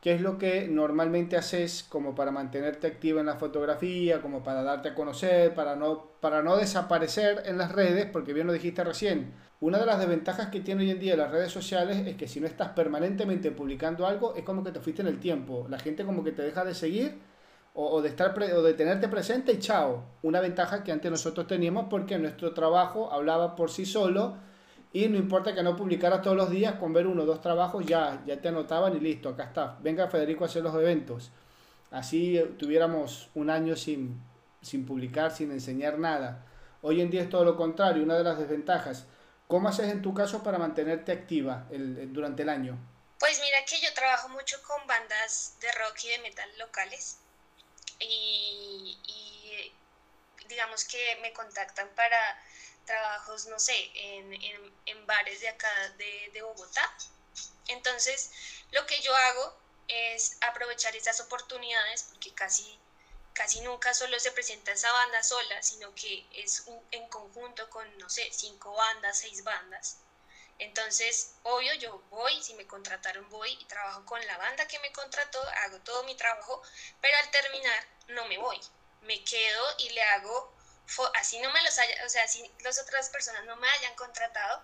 ¿Qué 0.00 0.14
es 0.14 0.22
lo 0.22 0.38
que 0.38 0.66
normalmente 0.66 1.36
haces 1.36 1.84
como 1.86 2.14
para 2.14 2.30
mantenerte 2.30 2.86
activa 2.86 3.20
en 3.20 3.26
la 3.26 3.36
fotografía, 3.36 4.22
como 4.22 4.42
para 4.42 4.62
darte 4.62 4.90
a 4.90 4.94
conocer, 4.94 5.54
para 5.54 5.76
no, 5.76 6.12
para 6.20 6.42
no 6.42 6.56
desaparecer 6.56 7.42
en 7.44 7.58
las 7.58 7.72
redes? 7.72 8.06
Porque 8.10 8.32
bien 8.32 8.46
lo 8.46 8.54
dijiste 8.54 8.82
recién, 8.82 9.34
una 9.60 9.78
de 9.78 9.84
las 9.84 9.98
desventajas 9.98 10.48
que 10.48 10.60
tiene 10.60 10.84
hoy 10.84 10.90
en 10.90 11.00
día 11.00 11.16
las 11.16 11.30
redes 11.30 11.52
sociales 11.52 11.98
es 12.06 12.16
que 12.16 12.28
si 12.28 12.40
no 12.40 12.46
estás 12.46 12.70
permanentemente 12.70 13.50
publicando 13.50 14.06
algo, 14.06 14.34
es 14.34 14.42
como 14.42 14.64
que 14.64 14.72
te 14.72 14.80
fuiste 14.80 15.02
en 15.02 15.08
el 15.08 15.20
tiempo. 15.20 15.66
La 15.68 15.78
gente 15.78 16.04
como 16.06 16.24
que 16.24 16.32
te 16.32 16.42
deja 16.42 16.64
de 16.64 16.74
seguir 16.74 17.18
o, 17.74 17.86
o 17.90 18.02
de, 18.02 18.08
estar 18.08 18.32
pre, 18.32 18.54
o 18.54 18.62
de 18.62 18.72
tenerte 18.74 19.08
presente 19.08 19.52
y 19.52 19.58
chao. 19.58 20.04
Una 20.22 20.40
ventaja 20.40 20.82
que 20.82 20.92
antes 20.92 21.10
nosotros 21.10 21.46
teníamos 21.46 21.86
porque 21.90 22.18
nuestro 22.18 22.54
trabajo 22.54 23.12
hablaba 23.12 23.54
por 23.54 23.70
sí 23.70 23.84
solo 23.84 24.36
y 24.92 25.08
no 25.08 25.16
importa 25.16 25.54
que 25.54 25.62
no 25.62 25.76
publicaras 25.76 26.22
todos 26.22 26.36
los 26.36 26.50
días, 26.50 26.74
con 26.74 26.92
ver 26.92 27.06
uno 27.06 27.22
o 27.22 27.26
dos 27.26 27.40
trabajos 27.40 27.86
ya, 27.86 28.22
ya 28.26 28.40
te 28.40 28.48
anotaban 28.48 28.96
y 28.96 29.00
listo, 29.00 29.28
acá 29.28 29.44
está. 29.44 29.76
Venga 29.80 30.08
Federico 30.08 30.44
a 30.44 30.48
hacer 30.48 30.62
los 30.62 30.74
eventos. 30.74 31.30
Así 31.92 32.40
tuviéramos 32.58 33.30
un 33.34 33.50
año 33.50 33.76
sin, 33.76 34.20
sin 34.62 34.84
publicar, 34.86 35.30
sin 35.30 35.52
enseñar 35.52 35.98
nada. 35.98 36.44
Hoy 36.82 37.00
en 37.00 37.10
día 37.10 37.22
es 37.22 37.28
todo 37.28 37.44
lo 37.44 37.56
contrario, 37.56 38.02
una 38.02 38.16
de 38.16 38.24
las 38.24 38.38
desventajas. 38.38 39.06
¿Cómo 39.46 39.68
haces 39.68 39.90
en 39.90 40.02
tu 40.02 40.12
caso 40.12 40.42
para 40.42 40.58
mantenerte 40.58 41.12
activa 41.12 41.66
el, 41.70 41.98
el, 41.98 42.12
durante 42.12 42.42
el 42.42 42.48
año? 42.48 42.78
Pues 43.18 43.40
mira 43.40 43.58
que 43.66 43.80
yo 43.80 43.92
trabajo 43.94 44.28
mucho 44.30 44.56
con 44.66 44.86
bandas 44.86 45.56
de 45.60 45.68
rock 45.72 46.04
y 46.04 46.08
de 46.08 46.18
metal 46.18 46.48
locales 46.58 47.18
y, 48.00 48.96
y 49.06 49.72
digamos 50.48 50.84
que 50.84 50.98
me 51.22 51.32
contactan 51.32 51.88
para 51.94 52.16
trabajos, 52.90 53.46
no 53.46 53.60
sé, 53.60 53.88
en, 53.94 54.32
en, 54.34 54.72
en 54.86 55.06
bares 55.06 55.40
de 55.40 55.48
acá 55.48 55.72
de, 55.96 56.30
de, 56.32 56.42
Bogotá. 56.42 56.92
Entonces, 57.68 58.30
lo 58.72 58.84
que 58.86 59.00
yo 59.00 59.14
hago 59.14 59.54
es 59.86 60.36
aprovechar 60.40 60.96
esas 60.96 61.20
oportunidades 61.20 62.02
porque 62.02 62.34
casi, 62.34 62.80
casi 63.32 63.60
nunca 63.60 63.94
solo 63.94 64.18
se 64.18 64.32
presenta 64.32 64.72
esa 64.72 64.90
banda 64.90 65.22
sola, 65.22 65.62
sino 65.62 65.94
que 65.94 66.26
es 66.32 66.64
un, 66.66 66.84
en 66.90 67.06
conjunto 67.08 67.70
con, 67.70 67.86
no 67.98 68.08
sé, 68.10 68.28
cinco 68.32 68.72
bandas, 68.74 69.20
seis 69.20 69.44
bandas. 69.44 69.98
Entonces, 70.58 71.30
obvio, 71.44 71.72
yo 71.74 72.02
voy, 72.10 72.42
si 72.42 72.54
me 72.54 72.66
contrataron 72.66 73.30
voy 73.30 73.52
y 73.52 73.64
trabajo 73.66 74.04
con 74.04 74.26
la 74.26 74.36
banda 74.36 74.66
que 74.66 74.80
me 74.80 74.90
contrató, 74.90 75.40
hago 75.64 75.78
todo 75.82 76.02
mi 76.02 76.16
trabajo, 76.16 76.60
pero 77.00 77.16
al 77.18 77.30
terminar 77.30 77.86
no 78.08 78.24
me 78.26 78.36
voy, 78.36 78.60
me 79.02 79.22
quedo 79.22 79.64
y 79.78 79.90
le 79.90 80.02
hago 80.02 80.59
así 81.14 81.38
no 81.40 81.50
me 81.50 81.62
los 81.62 81.78
haya, 81.78 82.04
o 82.04 82.08
sea, 82.08 82.26
si 82.28 82.50
las 82.60 82.78
otras 82.80 83.08
personas 83.10 83.44
no 83.44 83.56
me 83.56 83.68
hayan 83.68 83.94
contratado, 83.94 84.62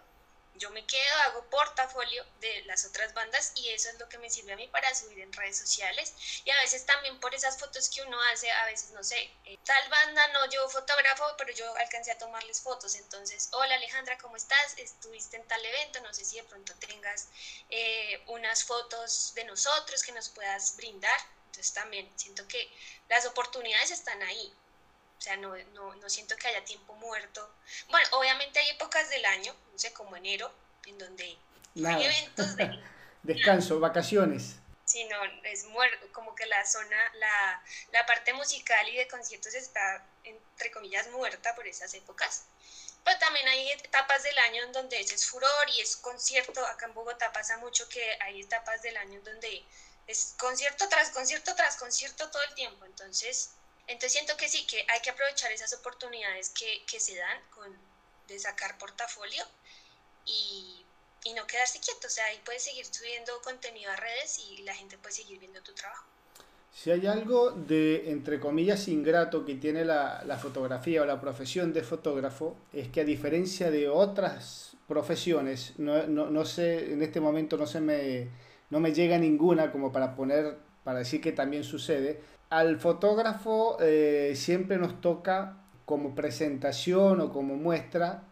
yo 0.59 0.71
me 0.71 0.87
quedo, 0.87 1.15
hago 1.27 1.45
portafolio 1.51 2.25
de 2.41 2.65
las 2.65 2.85
otras 2.85 3.13
bandas 3.15 3.53
y 3.57 3.69
eso 3.71 3.89
es 3.91 3.99
lo 3.99 4.09
que 4.09 4.19
me 4.19 4.31
sirve 4.31 4.53
a 4.53 4.57
mí 4.57 4.69
para 4.69 4.95
subir 4.95 5.21
en 5.21 5.33
redes 5.33 5.59
sociales. 5.59 6.15
Y 6.45 6.51
a 6.51 6.61
veces 6.61 6.87
también 6.87 7.19
por 7.21 7.35
esas 7.35 7.59
fotos 7.59 7.89
que 7.89 8.03
uno 8.03 8.21
hace, 8.33 8.51
a 8.51 8.67
veces 8.67 8.91
no 8.91 9.03
sé, 9.05 9.31
eh, 9.45 9.59
tal 9.65 9.89
banda 9.89 10.27
no 10.29 10.51
yo 10.51 10.69
fotógrafo, 10.69 11.25
pero 11.37 11.53
yo 11.53 11.75
alcancé 11.77 12.13
a 12.13 12.19
tomarles 12.19 12.61
fotos, 12.61 12.95
entonces, 12.95 13.49
hola 13.53 13.75
Alejandra, 13.75 14.19
¿cómo 14.19 14.37
estás? 14.37 14.75
Estuviste 14.79 15.37
en 15.37 15.47
tal 15.47 15.65
evento, 15.65 16.01
no 16.01 16.13
sé 16.15 16.25
si 16.25 16.37
de 16.37 16.45
pronto 16.45 16.75
tengas 16.77 17.29
eh, 17.71 18.23
unas 18.27 18.65
fotos 18.65 19.33
de 19.35 19.45
nosotros 19.45 20.03
que 20.03 20.13
nos 20.13 20.29
puedas 20.31 20.77
brindar, 20.77 21.21
entonces 21.47 21.73
también 21.73 22.11
siento 22.17 22.47
que 22.49 22.71
las 23.09 23.27
oportunidades 23.27 23.91
están 23.91 24.23
ahí, 24.23 24.55
o 25.19 25.21
sea, 25.21 25.37
no, 25.37 25.57
no, 25.75 25.95
no, 25.95 26.09
siento 26.11 26.37
que 26.37 26.49
haya 26.49 26.65
tiempo 26.65 26.95
muerto. 26.95 27.55
Bueno, 27.89 28.07
obviamente 28.13 28.59
hay 28.59 28.71
épocas 28.71 29.09
del 29.11 29.25
año, 29.25 29.55
no 29.73 29.79
sé, 29.79 29.93
como 29.93 30.17
enero, 30.17 30.53
en 30.87 30.99
donde 30.99 31.37
Nada. 31.75 31.97
hay 31.97 32.05
eventos 32.05 32.57
de... 32.57 32.83
Descanso, 33.23 33.81
vacaciones. 33.81 34.57
Sí, 34.85 35.05
no, 35.05 35.17
es 35.43 35.65
muerto, 35.65 36.07
como 36.13 36.35
que 36.37 36.47
la 36.47 36.65
zona, 36.65 36.97
la, 37.15 37.63
la 37.91 38.07
parte 38.07 38.33
musical 38.35 38.89
y 38.89 38.97
de 38.97 39.09
conciertos 39.09 39.53
está, 39.55 40.07
entre 40.23 40.71
comillas, 40.71 41.09
muerta 41.09 41.57
por 41.57 41.67
esas 41.67 41.93
épocas. 41.95 42.45
Pero 43.07 43.19
también 43.19 43.47
hay 43.49 43.71
etapas 43.71 44.23
del 44.23 44.37
año 44.39 44.65
en 44.65 44.73
donde 44.73 45.01
ese 45.01 45.15
es 45.15 45.27
furor 45.27 45.71
y 45.77 45.81
es 45.81 45.97
concierto. 45.97 46.65
Acá 46.67 46.87
en 46.87 46.95
Bogotá 46.95 47.33
pasa 47.33 47.57
mucho 47.59 47.89
que 47.89 48.19
hay 48.21 48.41
etapas 48.41 48.83
del 48.83 48.97
año 48.97 49.15
en 49.15 49.25
donde 49.25 49.65
es 50.09 50.35
concierto 50.39 50.89
tras 50.89 51.11
concierto 51.11 51.55
tras 51.55 51.77
concierto 51.77 52.29
todo 52.31 52.43
el 52.43 52.55
tiempo. 52.55 52.85
Entonces, 52.85 53.51
entonces 53.87 54.13
siento 54.13 54.37
que 54.37 54.49
sí, 54.49 54.67
que 54.67 54.85
hay 54.89 55.01
que 55.01 55.11
aprovechar 55.11 55.53
esas 55.53 55.73
oportunidades 55.75 56.51
que, 56.51 56.85
que 56.91 56.99
se 56.99 57.17
dan 57.17 57.39
con, 57.51 57.73
de 58.29 58.39
sacar 58.39 58.77
portafolio 58.79 59.45
y, 60.25 60.85
y, 61.25 61.35
no 61.35 61.47
quedarse 61.47 61.79
quieto. 61.81 62.09
O 62.09 62.11
sea, 62.11 62.25
ahí 62.27 62.41
puedes 62.45 62.63
seguir 62.63 62.85
subiendo 62.85 63.33
contenido 63.43 63.91
a 63.93 63.97
redes 63.97 64.41
y 64.51 64.63
la 64.63 64.75
gente 64.75 64.99
puede 64.99 65.15
seguir 65.15 65.39
viendo 65.39 65.63
tu 65.63 65.73
trabajo. 65.73 66.05
Si 66.73 66.91
hay 66.91 67.07
algo 67.07 67.53
de, 67.53 68.11
entre 68.11 68.39
comillas, 68.39 68.89
ingrato 68.89 69.47
que 69.47 69.55
tiene 69.55 69.85
la, 69.85 70.23
la 70.27 70.37
fotografía 70.37 71.03
o 71.03 71.07
la 71.07 71.21
profesión 71.21 71.73
de 71.73 71.83
fotógrafo, 71.83 72.57
es 72.73 72.89
que 72.89 73.01
a 73.01 73.05
diferencia 73.05 73.71
de 73.71 73.89
otras 73.89 74.77
profesiones, 74.87 75.73
no, 75.79 76.07
no, 76.07 76.31
no 76.31 76.45
sé, 76.45 76.93
en 76.93 77.03
este 77.03 77.21
momento 77.21 77.57
no 77.57 77.67
se 77.67 77.81
me, 77.81 78.29
no 78.69 78.81
me 78.81 78.93
llega 78.93 79.17
ninguna 79.17 79.73
como 79.73 79.91
para 79.91 80.15
poner, 80.15 80.59
para 80.85 80.99
decir 80.99 81.21
que 81.21 81.33
también 81.33 81.65
sucede, 81.65 82.21
al 82.51 82.79
fotógrafo 82.79 83.77
eh, 83.81 84.33
siempre 84.37 84.79
nos 84.79 85.01
toca 85.01 85.57
como 85.85 86.15
presentación 86.15 87.21
o 87.21 87.33
como 87.33 87.57
muestra, 87.57 88.23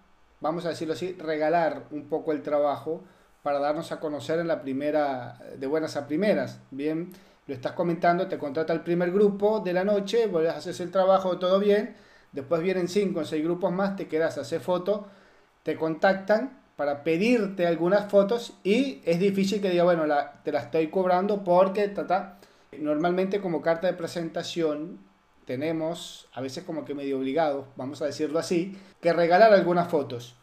vamos 0.41 0.67
a 0.67 0.71
decirlo 0.71 0.95
así, 0.95 1.13
regalar 1.13 1.85
un 1.91 2.09
poco 2.09 2.33
el 2.33 2.43
trabajo 2.43 3.03
para 3.43 3.59
darnos 3.59 3.93
a 3.93 4.01
conocer 4.01 4.39
en 4.41 4.49
la 4.49 4.63
primera, 4.63 5.39
de 5.57 5.67
buenas 5.67 5.97
a 5.97 6.07
primeras. 6.07 6.61
Bien, 6.71 7.13
lo 7.47 7.55
estás 7.55 7.73
comentando, 7.73 8.27
te 8.27 8.39
contrata 8.39 8.73
el 8.73 8.81
primer 8.81 9.13
grupo 9.13 9.61
de 9.61 9.73
la 9.73 9.85
noche, 9.85 10.27
vuelves 10.27 10.55
a 10.55 10.57
hacer 10.57 10.75
el 10.81 10.91
trabajo, 10.91 11.39
todo 11.39 11.59
bien, 11.61 11.95
después 12.33 12.63
vienen 12.63 12.89
cinco 12.89 13.21
o 13.21 13.25
seis 13.25 13.45
grupos 13.45 13.71
más, 13.71 13.97
te 13.97 14.09
quedas 14.09 14.39
a 14.39 14.41
hacer 14.41 14.61
foto, 14.61 15.07
te 15.63 15.77
contactan 15.77 16.59
para 16.77 17.05
pedirte 17.05 17.67
algunas 17.67 18.11
fotos 18.11 18.55
y 18.65 19.01
es 19.05 19.21
difícil 19.21 19.61
que 19.61 19.71
diga, 19.71 19.85
bueno, 19.85 20.07
la, 20.07 20.43
te 20.43 20.51
la 20.51 20.61
estoy 20.61 20.89
cobrando 20.89 21.45
porque, 21.45 21.89
ta, 21.89 22.39
normalmente 22.81 23.41
como 23.41 23.63
carta 23.63 23.87
de 23.87 23.95
presentación 23.95 24.99
tenemos, 25.45 26.29
a 26.33 26.41
veces 26.41 26.65
como 26.65 26.85
que 26.85 26.95
medio 26.95 27.19
obligados, 27.19 27.67
vamos 27.77 28.01
a 28.03 28.07
decirlo 28.07 28.39
así, 28.39 28.79
que 29.01 29.13
regalar 29.13 29.53
algunas 29.53 29.89
fotos. 29.89 30.37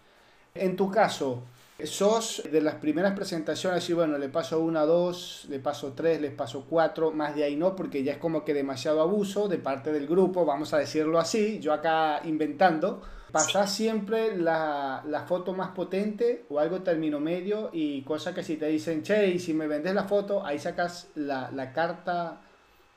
En 0.54 0.76
tu 0.76 0.92
caso, 0.92 1.44
sos 1.86 2.44
de 2.52 2.62
las 2.62 2.76
primeras 2.76 3.14
presentaciones 3.14 3.90
y 3.90 3.94
bueno, 3.94 4.18
le 4.18 4.30
paso 4.30 4.60
una, 4.60 4.86
dos, 4.86 5.46
le 5.50 5.60
paso 5.60 5.94
tres, 5.94 6.22
le 6.22 6.32
paso 6.32 6.66
cuatro, 6.70 7.12
más 7.12 7.36
de 7.36 7.44
ahí 7.44 7.56
no, 7.56 7.76
porque 7.76 8.04
ya 8.04 8.14
es 8.14 8.18
como 8.18 8.44
que 8.44 8.54
demasiado 8.54 9.02
abuso 9.02 9.48
de 9.48 9.58
parte 9.58 9.92
del 9.92 10.08
grupo, 10.08 10.46
vamos 10.46 10.74
a 10.74 10.78
decirlo 10.78 11.20
así, 11.20 11.60
yo 11.60 11.74
acá 11.74 12.22
inventando. 12.24 13.02
¿Pasás 13.32 13.74
siempre 13.74 14.36
la, 14.36 15.04
la, 15.08 15.22
foto 15.22 15.54
más 15.54 15.70
potente 15.70 16.46
o 16.50 16.60
algo 16.60 16.82
término 16.82 17.22
medio 17.22 17.70
y 17.72 18.02
cosa 18.04 18.34
que 18.34 18.44
si 18.44 18.58
te 18.58 18.66
dicen, 18.66 19.04
che, 19.04 19.28
y 19.28 19.40
si 19.40 19.54
me 19.54 19.68
vendes 19.68 19.94
la 19.96 20.04
foto, 20.04 20.46
ahí 20.46 20.60
sacas 20.60 21.08
la, 21.16 21.50
la 21.52 21.72
carta 21.72 22.42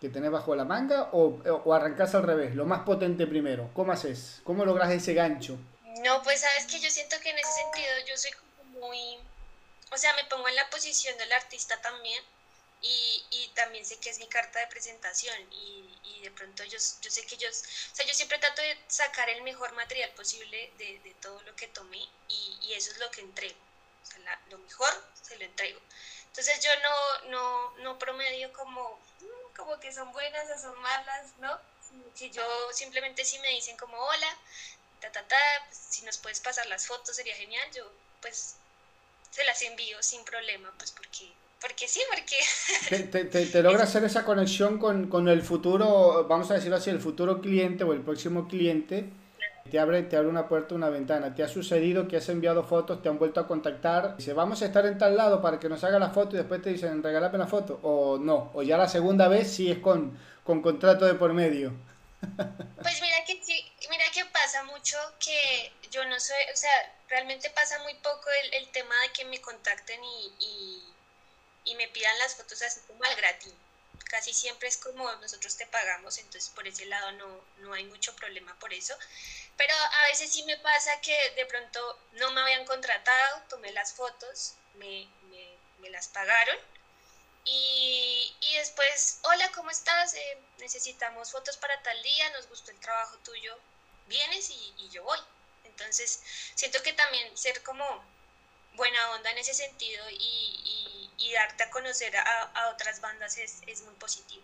que 0.01 0.09
tenés 0.09 0.33
bajo 0.33 0.57
la 0.57 0.65
manga 0.65 1.11
o, 1.13 1.39
o 1.65 1.73
arrancás 1.73 2.17
al 2.17 2.25
revés, 2.25 2.57
lo 2.57 2.67
más 2.67 2.81
potente 2.81 3.29
primero? 3.29 3.71
¿Cómo 3.75 3.93
haces? 3.93 4.41
¿Cómo 4.43 4.65
logras 4.65 4.91
ese 4.91 5.15
gancho? 5.15 5.57
No, 6.03 6.21
pues 6.23 6.41
sabes 6.41 6.67
que 6.67 6.81
yo 6.81 6.91
siento 6.91 7.17
que 7.23 7.31
en 7.31 7.39
ese 7.39 7.53
sentido 7.53 7.93
yo 8.09 8.17
soy 8.17 8.33
muy, 8.85 9.19
o 9.91 9.97
sea, 9.97 10.13
me 10.15 10.25
pongo 10.25 10.49
en 10.49 10.57
la 10.57 10.69
posición 10.71 11.17
del 11.19 11.33
artista 11.33 11.81
también 11.81 12.23
y, 12.83 13.25
y 13.31 13.49
también 13.55 13.85
sé 13.87 13.99
que 13.99 14.11
es 14.11 14.19
mi 14.19 14.29
carta 14.29 14.59
de 14.61 14.67
presentación 14.67 15.37
y, 15.53 15.99
y, 16.05 16.21
de 16.21 16.31
pronto 16.31 16.65
yo, 16.65 16.79
yo 17.01 17.11
sé 17.11 17.25
que 17.27 17.37
yo, 17.37 17.49
o 17.49 17.53
sea, 17.95 18.05
yo 18.07 18.15
siempre 18.15 18.39
trato 18.39 18.61
de 18.61 18.79
sacar 18.89 19.29
el 19.31 19.43
mejor 19.43 19.73
material 19.73 20.11
posible 20.11 20.73
de, 20.79 20.99
de 21.01 21.15
todo 21.23 21.41
lo 21.43 21.57
que 21.57 21.69
tomé 21.69 22.09
y, 22.29 22.59
y, 22.63 22.75
eso 22.75 22.91
es 22.91 22.99
lo 22.99 23.11
que 23.11 23.23
entrego, 23.23 23.59
o 24.03 24.07
sea, 24.07 24.41
lo 24.51 24.59
mejor 24.59 24.93
se 25.23 25.37
lo 25.39 25.45
entrego. 25.45 25.81
Entonces 26.27 26.61
yo 26.63 26.71
no, 26.83 27.31
no, 27.31 27.71
no 27.79 27.99
promedio 27.99 28.53
como, 28.53 28.99
mm, 29.21 29.57
como 29.57 29.79
que 29.81 29.93
son 29.93 30.13
buenas 30.13 30.51
o 30.51 30.59
son 30.61 30.79
malas, 30.81 31.27
¿no? 31.39 31.59
Si 32.15 32.31
yo 32.31 32.45
simplemente 32.73 33.25
si 33.25 33.39
me 33.39 33.49
dicen 33.51 33.77
como 33.77 33.97
hola, 33.99 34.39
ta, 35.01 35.13
ta, 35.13 35.27
ta, 35.29 35.39
pues, 35.69 35.79
si 35.91 36.03
nos 36.03 36.19
puedes 36.19 36.41
pasar 36.41 36.67
las 36.67 36.87
fotos 36.87 37.17
sería 37.17 37.37
genial, 37.37 37.71
yo 37.73 37.91
pues 38.21 38.57
se 39.35 39.45
las 39.45 39.61
envío 39.63 39.97
sin 40.01 40.25
problema, 40.25 40.71
pues 40.79 40.93
porque, 40.93 41.33
porque 41.61 41.89
sí, 41.89 42.01
porque... 42.09 43.09
Te, 43.11 43.25
te, 43.25 43.47
te 43.47 43.63
logra 43.65 43.83
hacer 43.83 44.05
esa 44.05 44.25
conexión 44.25 44.79
con, 44.79 45.09
con, 45.09 45.29
el 45.29 45.43
futuro, 45.43 46.25
vamos 46.29 46.49
a 46.53 46.55
decirlo 46.55 46.77
así, 46.77 46.91
el 46.91 47.01
futuro 47.01 47.41
cliente 47.41 47.83
o 47.83 47.93
el 47.93 48.01
próximo 48.03 48.47
cliente, 48.47 49.11
te 49.69 49.81
abre, 49.81 50.05
te 50.05 50.17
abre 50.17 50.29
una 50.29 50.47
puerta, 50.47 50.77
una 50.77 50.89
ventana. 50.89 51.35
¿Te 51.35 51.43
ha 51.43 51.49
sucedido 51.49 52.07
que 52.07 52.19
has 52.19 52.29
enviado 52.29 52.63
fotos, 52.63 53.03
te 53.03 53.09
han 53.09 53.19
vuelto 53.19 53.41
a 53.41 53.49
contactar? 53.49 54.17
Dice, 54.17 54.35
vamos 54.35 54.63
a 54.63 54.67
estar 54.67 54.87
en 54.87 54.99
tal 54.99 55.17
lado 55.17 55.43
para 55.43 55.59
que 55.59 55.69
nos 55.69 55.83
haga 55.83 55.99
la 55.99 56.11
foto 56.11 56.37
y 56.37 56.39
después 56.39 56.63
te 56.63 56.71
dicen, 56.71 57.03
regálame 57.03 57.39
la 57.39 57.49
foto. 57.49 57.81
O 57.83 58.19
no, 58.19 58.53
o 58.55 58.63
ya 58.63 58.77
la 58.77 58.89
segunda 58.89 59.27
vez 59.27 59.51
sí 59.51 59.69
es 59.69 59.79
con, 59.79 60.17
con 60.45 60.63
contrato 60.63 61.07
de 61.07 61.15
por 61.15 61.33
medio. 61.33 61.73
Pues 62.21 63.01
mira 63.03 63.14
mucho 64.85 65.15
que 65.19 65.73
yo 65.91 66.05
no 66.05 66.21
soy, 66.21 66.37
o 66.53 66.57
sea, 66.57 66.93
realmente 67.09 67.49
pasa 67.49 67.79
muy 67.79 67.95
poco 67.95 68.29
el, 68.43 68.55
el 68.55 68.69
tema 68.71 69.01
de 69.01 69.13
que 69.13 69.25
me 69.25 69.41
contacten 69.41 70.05
y, 70.05 70.35
y, 70.39 70.95
y, 71.65 71.75
me 71.77 71.89
pidan 71.89 72.19
las 72.19 72.35
fotos 72.35 72.61
así 72.61 72.81
como 72.87 73.03
al 73.05 73.17
gratis. 73.17 73.55
Casi 74.11 74.35
siempre 74.35 74.69
es 74.69 74.77
como 74.77 75.11
nosotros 75.17 75.57
te 75.57 75.67
pagamos, 75.67 76.19
entonces 76.19 76.51
por 76.51 76.69
ese 76.69 76.85
lado 76.85 77.13
no, 77.13 77.45
no 77.59 77.73
hay 77.73 77.85
mucho 77.85 78.15
problema 78.17 78.55
por 78.59 78.75
eso. 78.75 78.95
Pero 79.57 79.75
a 79.75 80.05
veces 80.11 80.31
sí 80.31 80.43
me 80.43 80.59
pasa 80.59 81.01
que 81.01 81.31
de 81.31 81.47
pronto 81.47 81.99
no 82.13 82.31
me 82.33 82.43
habían 82.43 82.67
contratado, 82.67 83.41
tomé 83.49 83.73
las 83.73 83.95
fotos, 83.95 84.53
me, 84.75 85.09
me, 85.31 85.57
me 85.79 85.89
las 85.89 86.09
pagaron 86.09 86.59
y, 87.47 88.35
y, 88.41 88.57
después, 88.57 89.19
hola, 89.23 89.51
¿cómo 89.55 89.71
estás? 89.71 90.13
Eh, 90.13 90.39
necesitamos 90.59 91.31
fotos 91.31 91.57
para 91.57 91.83
tal 91.83 92.03
día, 92.03 92.31
nos 92.31 92.49
gustó 92.49 92.71
el 92.71 92.81
trabajo 92.81 93.17
tuyo, 93.25 93.59
vienes 94.09 94.51
y, 94.51 94.75
y, 94.79 94.89
yo 94.91 95.03
voy. 95.05 95.19
Entonces, 95.65 96.23
siento 96.55 96.79
que 96.83 96.93
también 96.93 97.37
ser 97.37 97.63
como 97.63 97.85
buena 98.77 99.11
onda 99.13 99.31
en 99.31 99.39
ese 99.39 99.55
sentido 99.55 100.05
y, 100.11 101.11
y 101.25 101.33
darte 101.33 101.65
a 101.65 101.71
conocer 101.71 102.17
a, 102.17 102.23
a 102.23 102.73
otras 102.73 103.01
bandas 103.01 103.39
es, 103.39 103.63
es, 103.67 103.83
muy 103.85 103.95
positivo. 103.95 104.43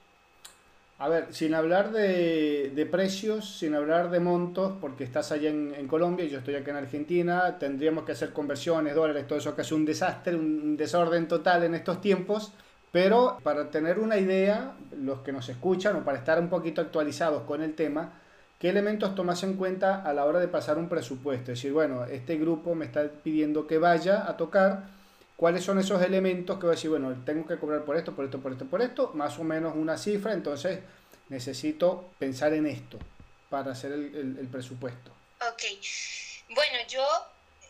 A 0.99 1.09
ver, 1.09 1.35
sin 1.35 1.55
hablar 1.55 1.93
de, 1.93 2.73
de, 2.75 2.87
precios, 2.87 3.59
sin 3.59 3.75
hablar 3.75 4.11
de 4.11 4.21
montos, 4.21 4.75
porque 4.81 5.05
estás 5.05 5.33
allá 5.33 5.49
en, 5.49 5.75
en, 5.75 5.89
Colombia 5.89 6.27
y 6.27 6.29
yo 6.29 6.39
estoy 6.39 6.57
acá 6.57 6.73
en 6.73 6.77
Argentina, 6.77 7.59
tendríamos 7.59 8.05
que 8.05 8.13
hacer 8.13 8.33
conversiones, 8.33 8.95
dólares, 8.95 9.27
todo 9.27 9.39
eso 9.39 9.57
que 9.57 9.63
es 9.63 9.73
un 9.73 9.87
desastre, 9.87 10.35
un 10.35 10.77
desorden 10.77 11.27
total 11.27 11.65
en 11.65 11.75
estos 11.75 12.01
tiempos. 12.01 12.53
Pero 12.93 13.39
para 13.43 13.71
tener 13.71 13.99
una 13.99 14.19
idea, 14.19 14.75
los 14.97 15.21
que 15.21 15.33
nos 15.33 15.49
escuchan 15.49 15.97
o 15.97 16.05
para 16.05 16.19
estar 16.19 16.39
un 16.41 16.51
poquito 16.51 16.81
actualizados 16.81 17.45
con 17.45 17.63
el 17.63 17.75
tema, 17.75 18.20
¿qué 18.61 18.69
elementos 18.69 19.17
tomas 19.17 19.43
en 19.43 19.57
cuenta 19.57 20.03
a 20.03 20.13
la 20.13 20.25
hora 20.25 20.39
de 20.39 20.47
pasar 20.47 20.79
un 20.79 20.89
presupuesto? 20.89 21.51
Es 21.51 21.59
decir, 21.59 21.73
bueno, 21.73 22.05
este 22.05 22.37
grupo 22.37 22.77
me 22.77 22.85
está 22.85 23.09
pidiendo 23.09 23.67
que 23.67 23.79
vaya 23.79 24.29
a 24.29 24.37
tocar, 24.37 24.85
¿cuáles 25.37 25.65
son 25.65 25.81
esos 25.81 26.01
elementos 26.03 26.59
que 26.59 26.67
voy 26.67 26.75
a 26.75 26.77
decir, 26.77 26.91
bueno, 26.91 27.21
tengo 27.27 27.47
que 27.47 27.59
cobrar 27.59 27.85
por 27.85 27.97
esto, 27.97 28.15
por 28.15 28.25
esto, 28.25 28.41
por 28.41 28.53
esto, 28.53 28.67
por 28.67 28.83
esto? 28.83 29.11
Más 29.15 29.37
o 29.41 29.45
menos 29.45 29.75
una 29.75 29.99
cifra, 29.99 30.33
entonces 30.33 30.79
necesito 31.29 32.11
pensar 32.21 32.53
en 32.53 32.67
esto 32.67 32.99
para 33.49 33.73
hacer 33.73 33.91
el, 33.91 34.49
presupuesto. 34.53 35.11
Ok, 35.41 35.63
bueno, 36.51 36.79
yo 36.89 37.03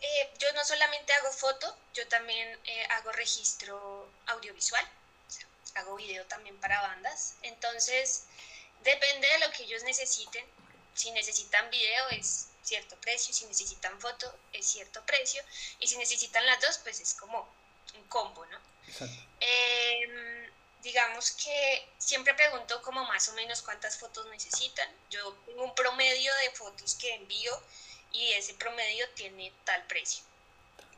eh, 0.01 0.29
yo 0.37 0.47
no 0.53 0.63
solamente 0.63 1.13
hago 1.13 1.31
foto, 1.31 1.75
yo 1.95 2.07
también 2.07 2.47
eh, 2.65 2.83
hago 2.91 3.11
registro 3.13 4.07
audiovisual 4.27 4.85
hago 5.75 5.95
video 5.95 6.25
también 6.25 6.57
para 6.57 6.81
bandas. 6.81 7.35
Entonces, 7.43 8.23
depende 8.83 9.27
de 9.27 9.39
lo 9.39 9.51
que 9.51 9.63
ellos 9.63 9.83
necesiten. 9.83 10.45
Si 10.93 11.11
necesitan 11.11 11.69
video 11.69 12.09
es 12.09 12.47
cierto 12.63 12.95
precio, 12.97 13.33
si 13.33 13.45
necesitan 13.45 13.99
foto 13.99 14.33
es 14.53 14.65
cierto 14.65 15.03
precio, 15.05 15.43
y 15.79 15.87
si 15.87 15.97
necesitan 15.97 16.45
las 16.45 16.61
dos, 16.61 16.79
pues 16.79 16.99
es 16.99 17.13
como 17.15 17.47
un 17.95 18.03
combo, 18.07 18.45
¿no? 18.45 18.59
Eh, 19.39 20.51
digamos 20.81 21.31
que 21.31 21.87
siempre 21.97 22.33
pregunto 22.33 22.81
como 22.81 23.03
más 23.05 23.27
o 23.29 23.33
menos 23.33 23.61
cuántas 23.61 23.97
fotos 23.97 24.25
necesitan. 24.27 24.89
Yo 25.09 25.33
tengo 25.45 25.63
un 25.63 25.75
promedio 25.75 26.33
de 26.35 26.51
fotos 26.51 26.95
que 26.95 27.13
envío 27.13 27.61
y 28.11 28.33
ese 28.33 28.53
promedio 28.55 29.07
tiene 29.11 29.51
tal 29.63 29.85
precio. 29.87 30.23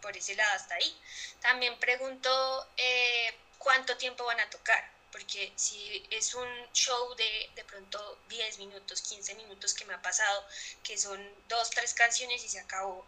Por 0.01 0.15
ese 0.17 0.35
lado 0.35 0.53
hasta 0.55 0.75
ahí. 0.75 1.01
También 1.41 1.77
pregunto 1.79 2.67
eh, 2.77 3.35
cuánto 3.57 3.95
tiempo 3.97 4.25
van 4.25 4.39
a 4.39 4.49
tocar, 4.49 4.89
porque 5.13 5.53
si 5.55 6.05
es 6.09 6.33
un 6.33 6.49
show 6.73 7.15
de 7.15 7.49
de 7.55 7.63
pronto 7.63 8.19
10 8.29 8.57
minutos, 8.57 9.01
15 9.03 9.35
minutos 9.35 9.73
que 9.73 9.85
me 9.85 9.93
ha 9.93 10.01
pasado, 10.01 10.45
que 10.83 10.97
son 10.97 11.17
dos, 11.47 11.69
tres 11.69 11.93
canciones 11.93 12.43
y 12.43 12.49
se 12.49 12.59
acabó, 12.59 13.05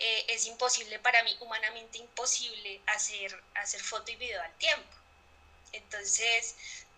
eh, 0.00 0.26
es 0.28 0.46
imposible 0.46 0.98
para 0.98 1.22
mí, 1.22 1.36
humanamente 1.40 1.98
imposible, 1.98 2.82
hacer, 2.86 3.40
hacer 3.54 3.80
foto 3.80 4.10
y 4.10 4.16
video 4.16 4.42
al 4.42 4.52
tiempo. 4.58 4.96
Entonces, 5.72 6.56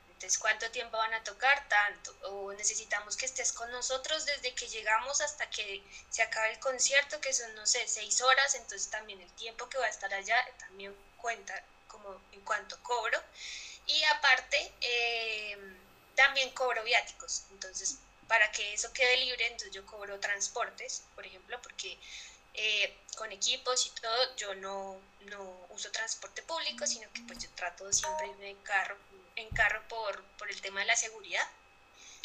entonces, 0.09 0.39
¿cuánto 0.39 0.71
tiempo 0.71 0.97
van 0.97 1.15
a 1.15 1.25
tocar? 1.25 1.67
Tanto. 1.69 2.15
O 2.25 2.53
necesitamos 2.53 3.17
que 3.17 3.27
estés 3.27 3.53
con 3.53 3.71
nosotros 3.71 4.27
desde 4.27 4.55
que 4.55 4.69
llegamos 4.69 5.21
hasta 5.23 5.49
que 5.49 5.83
se 6.11 6.23
acabe 6.23 6.53
el 6.53 6.59
concierto, 6.61 7.21
que 7.21 7.33
son, 7.33 7.55
no 7.55 7.67
sé, 7.67 7.87
seis 7.89 8.21
horas. 8.21 8.55
Entonces, 8.55 8.91
también 8.91 9.21
el 9.21 9.33
tiempo 9.33 9.69
que 9.69 9.79
va 9.79 9.87
a 9.87 9.89
estar 9.89 10.13
allá 10.13 10.37
también 10.59 10.95
cuenta 11.17 11.63
como 11.89 12.21
en 12.33 12.41
cuanto 12.43 12.83
cobro. 12.83 13.19
Y 13.93 14.05
aparte, 14.05 14.73
eh, 14.81 15.57
también 16.15 16.51
cobro 16.51 16.85
viáticos. 16.85 17.43
Entonces, 17.51 17.97
para 18.29 18.53
que 18.53 18.75
eso 18.75 18.93
quede 18.93 19.17
libre, 19.17 19.47
entonces 19.47 19.73
yo 19.73 19.85
cobro 19.85 20.21
transportes, 20.21 21.03
por 21.15 21.27
ejemplo, 21.27 21.61
porque 21.61 21.99
eh, 22.55 22.95
con 23.17 23.33
equipos 23.33 23.87
y 23.87 23.91
todo, 24.01 24.37
yo 24.37 24.55
no, 24.55 25.01
no, 25.21 25.67
uso 25.71 25.91
transporte 25.91 26.43
público, 26.43 26.87
sino 26.87 27.13
que 27.13 27.23
pues 27.23 27.39
yo 27.41 27.51
trato 27.57 27.93
siempre 27.93 28.29
en 28.49 28.57
carro, 28.59 28.97
en 29.37 29.49
carro 29.51 29.83
por, 29.89 30.23
por 30.39 30.49
el 30.51 30.61
tema 30.61 30.81
de 30.81 30.87
la 30.87 30.97
seguridad. 30.97 31.47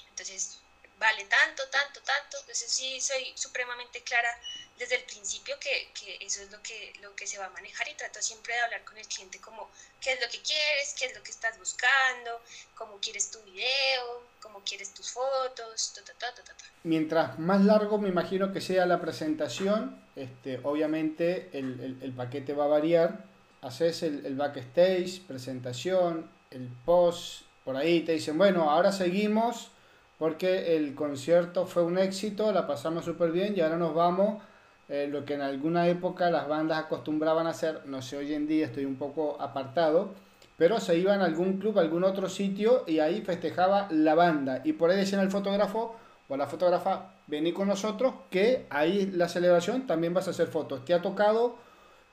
Entonces, 0.10 0.60
vale 1.00 1.26
tanto, 1.26 1.64
tanto, 1.70 2.00
tanto. 2.02 2.38
Entonces 2.40 2.72
sí 2.72 3.00
soy 3.02 3.34
supremamente 3.36 4.02
clara 4.02 4.30
desde 4.78 4.96
el 4.96 5.04
principio 5.04 5.56
que, 5.60 5.90
que, 5.94 6.26
eso 6.26 6.42
es 6.42 6.52
lo 6.52 6.62
que, 6.62 6.94
lo 7.02 7.16
que 7.16 7.28
se 7.28 7.38
va 7.38 7.46
a 7.46 7.50
manejar 7.50 7.88
y 7.88 7.94
trato 7.94 8.22
siempre 8.22 8.54
de 8.54 8.60
hablar 8.62 8.84
con 8.84 8.98
el 8.98 9.08
cliente 9.08 9.40
como 9.40 9.70
qué 10.02 10.14
es 10.14 10.22
lo 10.22 10.30
que 10.30 10.40
quieres, 10.42 10.96
qué 10.98 11.06
es 11.06 11.16
lo 11.16 11.24
que 11.24 11.32
estás 11.32 11.58
buscando, 11.58 12.42
cómo 12.76 12.98
quieres 13.00 13.32
tu 13.32 13.40
video, 13.44 14.24
cómo 14.42 14.62
quieres 14.66 14.94
tus 14.94 15.12
fotos, 15.12 15.94
ta, 16.20 16.34
ta. 16.34 16.44
Mientras 16.84 17.40
más 17.40 17.62
largo 17.62 17.98
me 17.98 18.10
imagino 18.10 18.52
que 18.52 18.62
sea 18.62 18.86
la 18.86 19.00
presentación, 19.00 20.04
este, 20.16 20.60
obviamente 20.64 21.50
el, 21.54 21.80
el, 21.80 21.98
el 22.02 22.12
paquete 22.14 22.54
va 22.54 22.66
a 22.66 22.68
variar. 22.68 23.24
Haces 23.62 24.04
el, 24.04 24.26
el 24.26 24.36
backstage, 24.36 25.22
presentación, 25.26 26.30
el 26.52 26.70
post, 26.86 27.42
por 27.64 27.76
ahí 27.76 28.02
te 28.02 28.12
dicen, 28.12 28.38
bueno, 28.38 28.70
ahora 28.70 28.92
seguimos 28.92 29.72
porque 30.18 30.78
el 30.78 30.96
concierto 30.96 31.66
fue 31.66 31.84
un 31.84 31.98
éxito, 31.98 32.52
la 32.52 32.68
pasamos 32.68 33.06
súper 33.06 33.32
bien 33.32 33.54
y 33.56 33.62
ahora 33.62 33.78
nos 33.78 33.94
vamos 33.94 34.42
eh, 34.88 35.08
lo 35.12 35.26
que 35.26 35.34
en 35.34 35.42
alguna 35.42 35.88
época 35.88 36.30
las 36.30 36.48
bandas 36.48 36.86
acostumbraban 36.86 37.48
a 37.48 37.52
hacer, 37.52 37.82
no 37.86 38.02
sé, 38.02 38.18
hoy 38.18 38.34
en 38.34 38.48
día 38.48 38.68
estoy 38.68 38.86
un 38.86 38.96
poco 38.96 39.38
apartado, 39.42 40.10
pero 40.58 40.80
se 40.80 40.98
iban 40.98 41.22
a 41.22 41.26
algún 41.26 41.58
club, 41.58 41.78
a 41.78 41.82
algún 41.82 42.04
otro 42.04 42.30
sitio 42.30 42.84
y 42.88 43.00
ahí 43.00 43.22
festejaba 43.22 43.88
la 43.92 44.16
banda. 44.16 44.62
Y 44.64 44.74
por 44.74 44.90
ahí 44.90 44.98
decían 44.98 45.22
al 45.22 45.32
fotógrafo 45.32 45.96
o 46.30 46.38
la 46.38 46.48
fotógrafa, 46.48 47.12
vení 47.28 47.52
con 47.52 47.68
nosotros, 47.68 48.14
que 48.30 48.68
ahí 48.70 49.12
la 49.14 49.28
celebración 49.28 49.86
también 49.88 50.14
vas 50.14 50.28
a 50.28 50.32
hacer 50.32 50.48
fotos. 50.48 50.86
¿Te 50.86 50.94
ha 50.94 51.02
tocado 51.02 51.56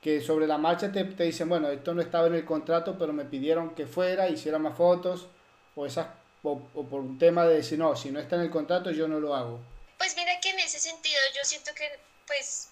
que 0.01 0.19
sobre 0.19 0.47
la 0.47 0.57
marcha 0.57 0.91
te, 0.91 1.03
te 1.05 1.23
dicen, 1.23 1.47
bueno, 1.47 1.69
esto 1.69 1.93
no 1.93 2.01
estaba 2.01 2.27
en 2.27 2.35
el 2.35 2.43
contrato, 2.43 2.97
pero 2.99 3.13
me 3.13 3.23
pidieron 3.23 3.69
que 3.69 3.87
fuera, 3.87 4.27
hiciera 4.27 4.59
más 4.59 4.75
fotos, 4.75 5.29
o, 5.75 5.85
esas, 5.85 6.07
o, 6.43 6.61
o 6.73 6.87
por 6.87 7.01
un 7.01 7.17
tema 7.17 7.45
de 7.45 7.55
decir, 7.55 7.79
no, 7.79 7.95
si 7.95 8.11
no 8.11 8.19
está 8.19 8.35
en 8.35 8.43
el 8.43 8.51
contrato, 8.51 8.91
yo 8.91 9.07
no 9.07 9.19
lo 9.19 9.35
hago? 9.35 9.59
Pues 9.97 10.15
mira 10.15 10.39
que 10.41 10.49
en 10.49 10.59
ese 10.59 10.79
sentido 10.79 11.19
yo 11.35 11.43
siento 11.45 11.73
que 11.73 11.89
pues, 12.27 12.69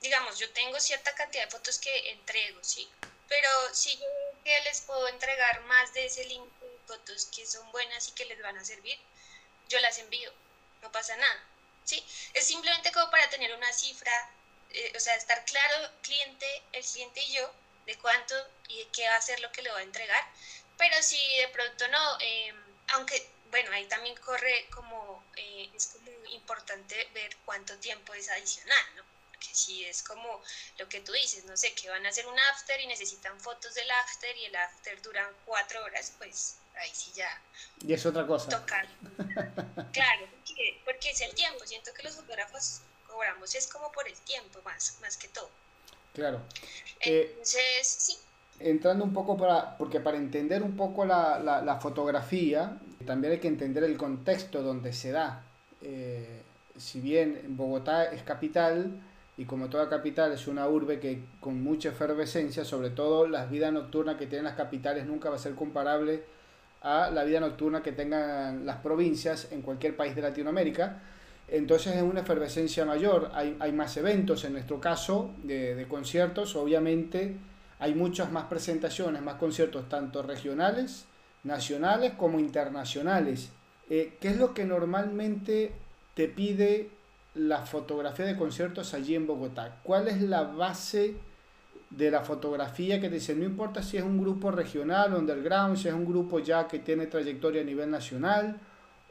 digamos, 0.00 0.38
yo 0.38 0.50
tengo 0.52 0.78
cierta 0.80 1.14
cantidad 1.14 1.44
de 1.44 1.50
fotos 1.50 1.78
que 1.78 2.10
entrego, 2.10 2.62
¿sí? 2.62 2.88
Pero 3.28 3.48
si 3.72 3.96
yo 3.98 4.06
les 4.64 4.80
puedo 4.82 5.08
entregar 5.08 5.60
más 5.62 5.92
de 5.94 6.06
ese 6.06 6.24
link 6.24 6.44
de 6.60 6.78
fotos 6.86 7.26
que 7.26 7.46
son 7.46 7.70
buenas 7.72 8.08
y 8.08 8.12
que 8.12 8.24
les 8.24 8.40
van 8.40 8.56
a 8.56 8.64
servir, 8.64 8.98
yo 9.68 9.80
las 9.80 9.98
envío, 9.98 10.32
no 10.82 10.92
pasa 10.92 11.16
nada, 11.16 11.44
¿sí? 11.84 12.04
Es 12.34 12.46
simplemente 12.46 12.92
como 12.92 13.10
para 13.10 13.28
tener 13.30 13.54
una 13.54 13.72
cifra, 13.72 14.30
eh, 14.70 14.92
o 14.96 15.00
sea, 15.00 15.14
estar 15.16 15.44
claro 15.44 15.90
cliente, 16.02 16.46
el 16.72 16.84
cliente 16.84 17.20
y 17.20 17.34
yo, 17.34 17.50
de 17.86 17.96
cuánto 17.98 18.34
y 18.68 18.78
de 18.78 18.88
qué 18.88 19.08
va 19.08 19.16
a 19.16 19.20
ser 19.20 19.40
lo 19.40 19.50
que 19.52 19.62
le 19.62 19.70
voy 19.70 19.80
a 19.80 19.84
entregar, 19.84 20.24
pero 20.76 21.02
si 21.02 21.18
de 21.38 21.48
pronto 21.48 21.88
no, 21.88 22.18
eh, 22.20 22.54
aunque 22.88 23.36
bueno, 23.50 23.70
ahí 23.72 23.84
también 23.86 24.14
corre 24.16 24.66
como, 24.70 25.24
eh, 25.36 25.70
es 25.74 25.86
como 25.86 26.10
importante 26.26 27.08
ver 27.14 27.36
cuánto 27.44 27.76
tiempo 27.78 28.14
es 28.14 28.28
adicional, 28.28 28.84
¿no? 28.96 29.02
Porque 29.30 29.48
si 29.52 29.84
es 29.84 30.02
como 30.02 30.42
lo 30.78 30.88
que 30.88 31.00
tú 31.00 31.12
dices, 31.12 31.44
no 31.44 31.56
sé, 31.56 31.72
que 31.74 31.88
van 31.88 32.04
a 32.06 32.08
hacer 32.08 32.26
un 32.26 32.38
after 32.38 32.80
y 32.80 32.86
necesitan 32.86 33.38
fotos 33.40 33.74
del 33.74 33.90
after 33.90 34.36
y 34.36 34.46
el 34.46 34.56
after 34.56 35.00
duran 35.02 35.28
cuatro 35.44 35.82
horas, 35.84 36.12
pues 36.18 36.56
ahí 36.76 36.90
sí 36.92 37.12
ya. 37.14 37.40
Y 37.80 37.92
es 37.92 38.04
otra 38.04 38.26
cosa. 38.26 38.48
Tocar. 38.48 38.86
claro, 39.92 40.28
porque, 40.84 41.10
es 41.10 41.20
el 41.20 41.34
tiempo. 41.34 41.66
Siento 41.66 41.92
que 41.94 42.02
los 42.02 42.16
fotógrafos 42.16 42.80
cobramos, 43.06 43.54
es 43.54 43.66
como 43.68 43.92
por 43.92 44.08
el 44.08 44.18
tiempo 44.20 44.60
más, 44.62 44.98
más 45.00 45.16
que 45.16 45.28
todo. 45.28 45.50
Claro. 46.14 46.42
Eh, 47.00 47.28
Entonces, 47.30 47.86
sí 47.86 48.18
entrando 48.60 49.04
un 49.04 49.12
poco 49.12 49.36
para, 49.36 49.76
porque 49.76 50.00
para 50.00 50.16
entender 50.16 50.62
un 50.62 50.76
poco 50.76 51.04
la, 51.04 51.38
la, 51.40 51.76
fotografía, 51.76 52.78
también 53.04 53.34
hay 53.34 53.38
que 53.38 53.48
entender 53.48 53.84
el 53.84 53.96
contexto 53.96 54.62
donde 54.62 54.92
se 54.92 55.12
da. 55.12 55.42
Eh, 55.82 56.42
si 56.76 57.00
bien 57.00 57.40
Bogotá 57.48 58.04
es 58.04 58.22
capital, 58.22 58.90
y 59.38 59.44
como 59.44 59.68
toda 59.68 59.88
capital 59.88 60.32
es 60.32 60.46
una 60.46 60.66
urbe 60.66 60.98
que 60.98 61.20
con 61.40 61.62
mucha 61.62 61.90
efervescencia, 61.90 62.64
sobre 62.64 62.90
todo 62.90 63.28
la 63.28 63.46
vida 63.46 63.70
nocturna 63.70 64.16
que 64.16 64.26
tienen 64.26 64.44
las 64.44 64.54
capitales 64.54 65.06
nunca 65.06 65.28
va 65.28 65.36
a 65.36 65.38
ser 65.38 65.54
comparable 65.54 66.22
a 66.80 67.10
la 67.10 67.24
vida 67.24 67.40
nocturna 67.40 67.82
que 67.82 67.92
tengan 67.92 68.64
las 68.64 68.78
provincias 68.78 69.48
en 69.50 69.60
cualquier 69.60 69.96
país 69.96 70.14
de 70.14 70.22
Latinoamérica. 70.22 71.02
Entonces 71.48 71.96
es 71.96 72.02
una 72.02 72.20
efervescencia 72.20 72.84
mayor, 72.84 73.30
hay, 73.34 73.56
hay 73.60 73.72
más 73.72 73.96
eventos, 73.96 74.44
en 74.44 74.54
nuestro 74.54 74.80
caso, 74.80 75.30
de, 75.44 75.74
de 75.74 75.86
conciertos, 75.86 76.56
obviamente 76.56 77.36
hay 77.78 77.94
muchas 77.94 78.32
más 78.32 78.44
presentaciones, 78.44 79.22
más 79.22 79.36
conciertos, 79.36 79.88
tanto 79.88 80.22
regionales, 80.22 81.04
nacionales 81.44 82.12
como 82.14 82.38
internacionales. 82.40 83.50
Eh, 83.90 84.16
¿Qué 84.20 84.28
es 84.28 84.36
lo 84.36 84.54
que 84.54 84.64
normalmente 84.64 85.72
te 86.14 86.28
pide 86.28 86.90
la 87.34 87.66
fotografía 87.66 88.24
de 88.24 88.36
conciertos 88.36 88.94
allí 88.94 89.14
en 89.14 89.26
Bogotá? 89.26 89.76
¿Cuál 89.82 90.08
es 90.08 90.20
la 90.22 90.42
base 90.42 91.16
de 91.90 92.10
la 92.10 92.22
fotografía 92.22 93.00
que 93.00 93.08
te 93.08 93.14
dice, 93.16 93.34
no 93.34 93.44
importa 93.44 93.82
si 93.82 93.96
es 93.96 94.02
un 94.02 94.20
grupo 94.20 94.50
regional, 94.50 95.14
underground, 95.14 95.76
si 95.76 95.88
es 95.88 95.94
un 95.94 96.04
grupo 96.04 96.40
ya 96.40 96.66
que 96.66 96.80
tiene 96.80 97.06
trayectoria 97.06 97.62
a 97.62 97.64
nivel 97.64 97.90
nacional, 97.90 98.58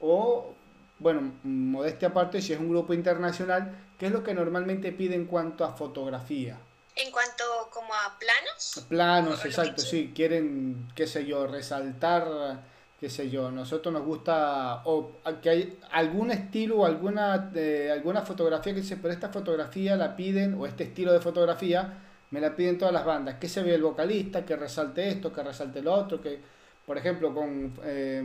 o, 0.01 0.53
bueno, 0.99 1.31
modestia 1.43 2.09
aparte, 2.09 2.41
si 2.41 2.53
es 2.53 2.59
un 2.59 2.69
grupo 2.69 2.93
internacional, 2.93 3.71
¿qué 3.97 4.07
es 4.07 4.11
lo 4.11 4.23
que 4.23 4.33
normalmente 4.33 4.91
pide 4.91 5.15
en 5.15 5.25
cuanto 5.25 5.63
a 5.63 5.73
fotografía? 5.73 6.57
En 6.95 7.11
cuanto 7.11 7.43
como 7.71 7.93
a 7.93 8.17
planos. 8.17 8.85
Planos, 8.87 9.43
exacto, 9.43 9.81
sí, 9.81 10.13
quieren, 10.15 10.87
qué 10.95 11.07
sé 11.07 11.25
yo, 11.25 11.45
resaltar, 11.45 12.63
qué 12.99 13.09
sé 13.09 13.29
yo, 13.29 13.51
nosotros 13.51 13.93
nos 13.93 14.03
gusta, 14.03 14.81
o 14.85 15.11
que 15.41 15.49
hay 15.49 15.79
algún 15.91 16.31
estilo 16.31 16.77
o 16.77 16.85
alguna, 16.85 17.51
eh, 17.53 17.89
alguna 17.91 18.21
fotografía 18.21 18.73
que 18.73 18.79
dice, 18.79 18.95
pero 18.95 19.13
esta 19.13 19.27
fotografía 19.27 19.97
la 19.97 20.15
piden, 20.15 20.53
o 20.53 20.65
este 20.65 20.85
estilo 20.85 21.11
de 21.11 21.19
fotografía, 21.19 22.01
me 22.31 22.39
la 22.39 22.55
piden 22.55 22.77
todas 22.77 22.93
las 22.93 23.03
bandas, 23.03 23.35
que 23.35 23.49
se 23.49 23.61
ve 23.61 23.75
el 23.75 23.83
vocalista, 23.83 24.45
que 24.45 24.55
resalte 24.55 25.09
esto, 25.09 25.33
que 25.33 25.43
resalte 25.43 25.81
lo 25.81 25.93
otro, 25.93 26.21
que, 26.21 26.39
por 26.85 26.97
ejemplo, 26.97 27.33
con, 27.33 27.73
eh, 27.83 28.23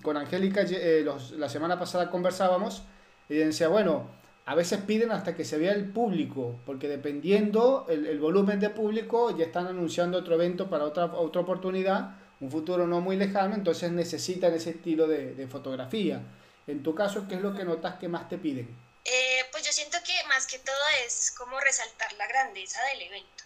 con 0.00 0.16
Angélica 0.16 0.62
eh, 0.62 1.04
la 1.36 1.48
semana 1.48 1.76
pasada 1.76 2.08
conversábamos, 2.08 2.84
y 3.28 3.34
decía, 3.34 3.66
bueno, 3.66 4.21
a 4.44 4.54
veces 4.54 4.80
piden 4.80 5.12
hasta 5.12 5.36
que 5.36 5.44
se 5.44 5.56
vea 5.56 5.72
el 5.72 5.92
público, 5.92 6.58
porque 6.66 6.88
dependiendo 6.88 7.86
el, 7.88 8.18
volumen 8.18 8.58
de 8.58 8.70
público, 8.70 9.36
ya 9.36 9.44
están 9.44 9.68
anunciando 9.68 10.18
otro 10.18 10.34
evento 10.34 10.68
para 10.68 10.84
otra, 10.84 11.06
otra 11.06 11.42
oportunidad, 11.42 12.16
un 12.40 12.50
futuro 12.50 12.88
no 12.88 13.00
muy 13.00 13.16
lejano, 13.16 13.54
entonces 13.54 13.92
necesitan 13.92 14.52
ese 14.52 14.70
estilo 14.70 15.06
de, 15.06 15.46
fotografía. 15.46 16.22
En 16.66 16.82
tu 16.82 16.94
caso, 16.94 17.26
¿qué 17.28 17.36
es 17.36 17.40
lo 17.40 17.54
que 17.54 17.64
notas 17.64 17.98
que 18.00 18.08
más 18.08 18.28
te 18.28 18.36
piden? 18.36 18.68
Eh, 19.04 19.44
pues 19.52 19.64
yo 19.64 19.72
siento 19.72 19.98
que 20.04 20.12
más 20.28 20.46
que 20.46 20.58
todo 20.58 20.76
es 21.06 21.32
como 21.36 21.58
resaltar 21.60 22.12
la 22.14 22.26
grandeza 22.26 22.80
del 22.92 23.02
evento. 23.02 23.44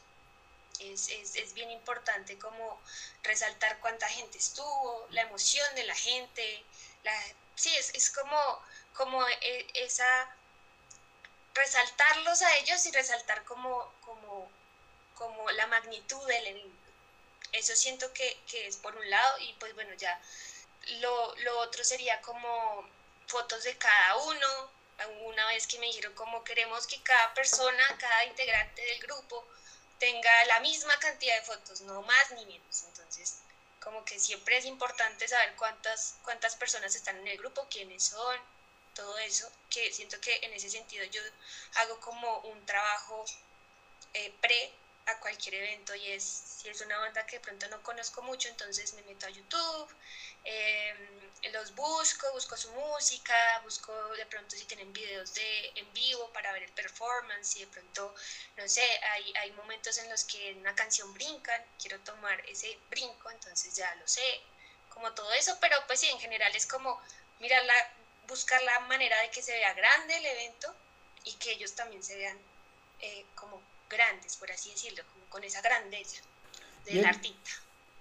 Es, 0.81 1.09
es, 1.11 1.37
es, 1.37 1.55
bien 1.55 1.71
importante 1.71 2.39
como 2.39 2.79
resaltar 3.23 3.79
cuánta 3.81 4.07
gente 4.09 4.37
estuvo, 4.37 5.07
la 5.11 5.23
emoción 5.23 5.67
de 5.75 5.85
la 5.85 5.95
gente. 5.95 6.65
La, 7.03 7.13
sí, 7.55 7.71
es, 7.79 7.95
es 7.95 8.11
como, 8.11 8.37
como 8.95 9.27
e, 9.27 9.67
esa 9.75 10.29
resaltarlos 11.57 12.43
a 12.43 12.57
ellos 12.59 12.85
y 12.87 12.93
resaltar 12.93 13.45
como, 13.45 13.93
como, 14.05 14.51
como 15.15 15.51
la 15.53 15.67
magnitud 15.67 16.25
del 16.27 16.47
evento. 16.47 16.77
Eso 17.53 17.75
siento 17.75 18.13
que, 18.13 18.39
que, 18.49 18.67
es 18.67 18.77
por 18.77 18.95
un 18.95 19.09
lado 19.11 19.39
y 19.39 19.53
pues 19.55 19.75
bueno, 19.75 19.95
ya 19.95 20.21
lo, 21.01 21.35
lo, 21.37 21.59
otro 21.61 21.83
sería 21.85 22.21
como 22.21 22.89
fotos 23.27 23.65
de 23.65 23.77
cada 23.77 24.17
uno. 24.17 24.77
Una 25.25 25.47
vez 25.49 25.67
que 25.67 25.79
me 25.79 25.87
dijeron 25.87 26.15
cómo 26.15 26.43
queremos 26.43 26.87
que 26.87 27.03
cada 27.03 27.35
persona, 27.35 27.97
cada 27.99 28.25
integrante 28.25 28.83
del 28.83 29.01
grupo 29.01 29.47
tenga 29.99 30.45
la 30.47 30.61
misma 30.61 30.99
cantidad 30.99 31.35
de 31.37 31.43
fotos, 31.45 31.81
no 31.83 32.03
más 32.03 32.31
ni 32.33 32.47
menos. 32.47 32.85
Entonces, 32.85 33.39
como 33.81 34.05
que 34.05 34.19
siempre 34.19 34.57
es 34.57 34.65
importante 34.65 35.29
saber 35.29 35.55
cuántas, 35.57 36.17
cuántas 36.23 36.57
personas 36.57 36.95
están 36.95 37.19
en 37.19 37.29
el 37.29 37.39
grupo, 37.39 37.67
quiénes 37.71 38.05
son, 38.05 38.41
todo 38.97 39.19
eso, 39.19 39.47
que 39.71 39.93
siento 39.93 40.19
que 40.21 40.41
en 40.43 40.53
ese 40.55 40.71
sentido 40.71 41.05
yo 41.07 41.23
hago 41.77 42.01
como 42.01 42.39
un 42.41 42.65
trabajo 42.67 43.25
eh, 44.15 44.33
pre 44.41 44.73
a 45.07 45.21
cualquier 45.21 45.55
evento 45.55 45.95
y 45.95 46.09
es, 46.09 46.25
si 46.25 46.69
es 46.69 46.81
una 46.81 46.99
banda 46.99 47.25
que 47.27 47.37
de 47.37 47.41
pronto 47.41 47.69
no 47.69 47.81
conozco 47.83 48.23
mucho, 48.23 48.49
entonces 48.49 48.93
me 48.95 49.03
meto 49.03 49.27
a 49.27 49.31
YouTube, 49.31 49.89
em, 50.45 51.31
los 51.53 51.75
busco, 51.75 52.33
busco 52.33 52.57
su 52.57 52.71
música, 52.73 53.61
busco 53.63 53.93
de 54.17 54.27
pronto 54.27 54.57
si 54.57 54.65
tienen 54.65 54.93
videos 54.93 55.33
de 55.35 55.71
en 55.77 55.93
vivo 55.93 56.29
para 56.33 56.53
ver 56.53 56.65
el 56.65 56.73
performance, 56.73 57.57
y 57.57 57.61
de 57.61 57.67
pronto, 57.69 58.15
no 58.57 58.69
sé, 58.69 58.87
hay, 59.13 59.33
hay 59.37 59.51
momentos 59.53 59.97
en 59.99 60.09
los 60.11 60.25
que 60.25 60.51
en 60.51 60.59
una 60.59 60.75
canción 60.75 61.13
brincan, 61.15 61.63
quiero 61.81 62.01
tomar 62.01 62.43
ese 62.49 62.77
brinco, 62.91 63.31
entonces 63.31 63.77
ya 63.77 63.95
lo 63.97 64.09
sé, 64.09 64.41
como 64.89 65.13
todo 65.13 65.33
eso, 65.35 65.57
pero 65.61 65.77
pues 65.87 66.01
sí, 66.01 66.09
en 66.09 66.19
general 66.19 66.55
es 66.57 66.67
como 66.67 66.99
mirar 67.39 67.65
la, 67.65 67.96
buscar 68.29 68.63
la 68.63 68.81
manera 68.81 69.21
de 69.23 69.31
que 69.31 69.43
se 69.43 69.53
vea 69.53 69.73
grande 69.75 70.17
el 70.17 70.27
evento 70.27 70.75
y 71.25 71.33
que 71.35 71.53
ellos 71.53 71.75
también 71.75 72.03
se 72.03 72.17
vean 72.17 72.37
eh, 73.01 73.25
como 73.35 73.61
grandes, 73.89 74.37
por 74.37 74.51
así 74.51 74.71
decirlo, 74.71 75.03
como 75.13 75.25
con 75.27 75.45
esa 75.45 75.61
grandeza 75.61 76.23
del 76.85 77.05
artista. 77.05 77.51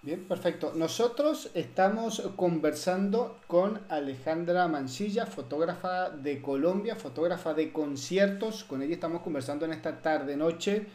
Bien, 0.02 0.24
perfecto. 0.28 0.74
Nosotros 0.76 1.50
estamos 1.56 2.22
conversando 2.36 3.40
con 3.48 3.84
Alejandra 3.90 4.68
Mancilla, 4.68 5.26
fotógrafa 5.26 6.12
de 6.12 6.44
Colombia, 6.44 6.96
fotógrafa 6.96 7.56
de 7.56 7.74
conciertos. 7.74 8.64
Con 8.64 8.84
ella 8.84 8.94
estamos 8.94 9.24
conversando 9.24 9.66
en 9.66 9.74
esta 9.74 10.04
tarde 10.04 10.38
noche 10.38 10.86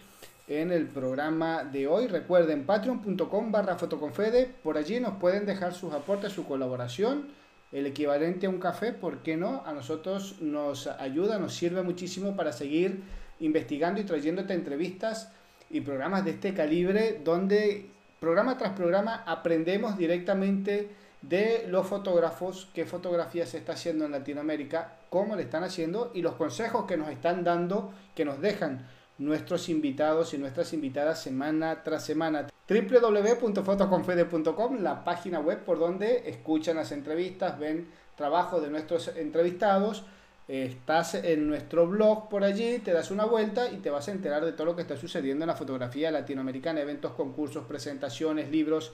en 0.47 0.71
el 0.71 0.87
programa 0.87 1.65
de 1.65 1.89
hoy. 1.89 2.07
Recuerden 2.07 2.65
patreon.com 2.65 3.51
barra 3.51 3.77
fotoconfede. 3.77 4.47
Por 4.47 4.79
allí 4.79 5.01
nos 5.01 5.19
pueden 5.19 5.45
dejar 5.45 5.75
sus 5.75 5.93
aportes, 5.93 6.33
su 6.33 6.45
colaboración 6.47 7.40
el 7.73 7.87
equivalente 7.87 8.47
a 8.47 8.51
un 8.51 8.59
café, 8.59 8.93
¿por 8.93 9.19
qué 9.23 9.37
no? 9.37 9.63
A 9.65 9.73
nosotros 9.73 10.41
nos 10.41 10.87
ayuda, 10.87 11.39
nos 11.39 11.55
sirve 11.55 11.83
muchísimo 11.83 12.37
para 12.37 12.53
seguir 12.53 13.03
investigando 13.39 14.01
y 14.01 14.05
trayéndote 14.05 14.55
entrevistas 14.55 15.33
y 15.71 15.81
programas 15.81 16.25
de 16.25 16.33
este 16.33 16.53
calibre 16.53 17.21
donde 17.25 17.91
programa 18.19 18.59
tras 18.59 18.73
programa 18.73 19.23
aprendemos 19.27 19.97
directamente 19.97 20.91
de 21.23 21.67
los 21.69 21.87
fotógrafos, 21.87 22.69
qué 22.75 22.85
fotografía 22.85 23.47
se 23.47 23.59
está 23.59 23.75
haciendo 23.75 24.05
en 24.05 24.13
Latinoamérica, 24.13 24.97
cómo 25.11 25.37
le 25.37 25.43
están 25.43 25.65
haciendo 25.65 26.11
y 26.15 26.23
los 26.23 26.35
consejos 26.35 26.87
que 26.87 26.97
nos 26.97 27.11
están 27.11 27.45
dando, 27.45 27.93
que 28.15 28.25
nos 28.25 28.41
dejan 28.41 28.87
nuestros 29.19 29.69
invitados 29.69 30.33
y 30.35 30.39
nuestras 30.39 30.73
invitadas 30.73 31.23
semana 31.23 31.83
tras 31.83 32.05
semana. 32.05 32.47
www.fotoconfede.com, 32.71 34.81
la 34.81 35.03
página 35.03 35.41
web 35.41 35.65
por 35.65 35.81
donde 35.81 36.31
escuchan 36.31 36.77
las 36.77 36.93
entrevistas, 36.93 37.59
ven 37.59 37.89
trabajo 38.15 38.61
de 38.61 38.71
nuestros 38.71 39.09
entrevistados. 39.17 40.05
Estás 40.47 41.15
en 41.15 41.49
nuestro 41.49 41.89
blog 41.89 42.29
por 42.29 42.45
allí, 42.45 42.79
te 42.79 42.93
das 42.93 43.11
una 43.11 43.25
vuelta 43.25 43.73
y 43.73 43.79
te 43.79 43.91
vas 43.91 44.07
a 44.07 44.13
enterar 44.13 44.45
de 44.45 44.53
todo 44.53 44.67
lo 44.67 44.77
que 44.77 44.83
está 44.83 44.97
sucediendo 44.97 45.45
en 45.45 45.49
la 45.49 45.57
fotografía 45.57 46.13
latinoamericana, 46.13 46.81
eventos, 46.81 47.13
concursos, 47.13 47.65
presentaciones, 47.65 48.51
libros 48.51 48.93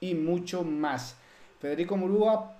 y 0.00 0.14
mucho 0.14 0.64
más. 0.64 1.16
Federico 1.60 1.96
Murúa. 1.96 2.56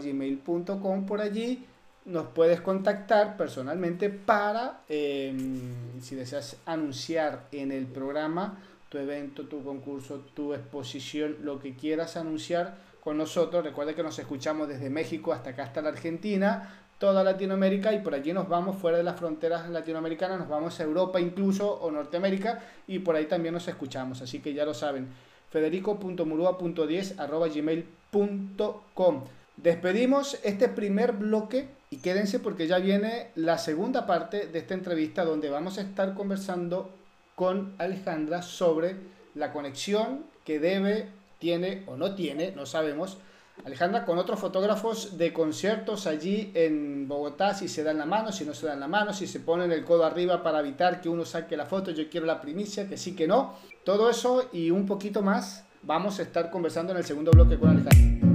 gmail.com 0.00 1.06
por 1.06 1.20
allí 1.20 1.66
nos 2.04 2.26
puedes 2.28 2.60
contactar 2.60 3.36
personalmente 3.36 4.10
para, 4.10 4.80
em, 4.88 6.00
si 6.00 6.16
deseas 6.16 6.56
anunciar 6.66 7.46
en 7.52 7.70
el 7.70 7.86
programa 7.86 8.58
tu 8.88 8.98
evento, 8.98 9.44
tu 9.44 9.64
concurso, 9.64 10.24
tu 10.34 10.52
exposición, 10.52 11.36
lo 11.42 11.58
que 11.58 11.74
quieras 11.74 12.16
anunciar 12.16 12.76
con 13.00 13.16
nosotros. 13.16 13.64
Recuerda 13.64 13.94
que 13.94 14.02
nos 14.02 14.18
escuchamos 14.18 14.68
desde 14.68 14.90
México 14.90 15.32
hasta 15.32 15.50
acá, 15.50 15.64
hasta 15.64 15.80
la 15.80 15.90
Argentina, 15.90 16.78
toda 16.98 17.24
Latinoamérica 17.24 17.92
y 17.92 18.00
por 18.00 18.14
allí 18.14 18.32
nos 18.32 18.48
vamos 18.48 18.76
fuera 18.76 18.98
de 18.98 19.02
las 19.02 19.18
fronteras 19.18 19.68
latinoamericanas, 19.70 20.38
nos 20.38 20.48
vamos 20.48 20.78
a 20.78 20.84
Europa 20.84 21.20
incluso 21.20 21.80
o 21.80 21.90
Norteamérica 21.90 22.60
y 22.86 23.00
por 23.00 23.16
ahí 23.16 23.26
también 23.26 23.54
nos 23.54 23.66
escuchamos. 23.66 24.22
Así 24.22 24.40
que 24.40 24.54
ya 24.54 24.64
lo 24.64 24.74
saben, 24.74 25.08
federico.murua.10 25.50 27.54
gmail.com. 27.54 29.24
Despedimos 29.56 30.38
este 30.44 30.68
primer 30.68 31.12
bloque 31.12 31.81
y 31.92 31.98
quédense 31.98 32.38
porque 32.38 32.66
ya 32.66 32.78
viene 32.78 33.32
la 33.34 33.58
segunda 33.58 34.06
parte 34.06 34.46
de 34.46 34.60
esta 34.60 34.72
entrevista 34.72 35.26
donde 35.26 35.50
vamos 35.50 35.76
a 35.76 35.82
estar 35.82 36.14
conversando 36.14 36.90
con 37.34 37.74
Alejandra 37.76 38.40
sobre 38.40 38.96
la 39.34 39.52
conexión 39.52 40.24
que 40.42 40.58
debe, 40.58 41.08
tiene 41.38 41.82
o 41.86 41.98
no 41.98 42.14
tiene, 42.14 42.52
no 42.52 42.64
sabemos, 42.64 43.18
Alejandra 43.66 44.06
con 44.06 44.16
otros 44.16 44.40
fotógrafos 44.40 45.18
de 45.18 45.34
conciertos 45.34 46.06
allí 46.06 46.50
en 46.54 47.06
Bogotá, 47.08 47.52
si 47.52 47.68
se 47.68 47.84
dan 47.84 47.98
la 47.98 48.06
mano, 48.06 48.32
si 48.32 48.46
no 48.46 48.54
se 48.54 48.64
dan 48.64 48.80
la 48.80 48.88
mano, 48.88 49.12
si 49.12 49.26
se 49.26 49.40
ponen 49.40 49.70
el 49.70 49.84
codo 49.84 50.06
arriba 50.06 50.42
para 50.42 50.60
evitar 50.60 51.02
que 51.02 51.10
uno 51.10 51.26
saque 51.26 51.58
la 51.58 51.66
foto, 51.66 51.90
yo 51.90 52.08
quiero 52.08 52.24
la 52.24 52.40
primicia, 52.40 52.88
que 52.88 52.96
sí, 52.96 53.14
que 53.14 53.28
no. 53.28 53.52
Todo 53.84 54.08
eso 54.08 54.48
y 54.50 54.70
un 54.70 54.86
poquito 54.86 55.20
más 55.20 55.66
vamos 55.82 56.18
a 56.20 56.22
estar 56.22 56.50
conversando 56.50 56.92
en 56.92 56.98
el 57.00 57.04
segundo 57.04 57.32
bloque 57.32 57.58
con 57.58 57.68
Alejandra. 57.68 58.31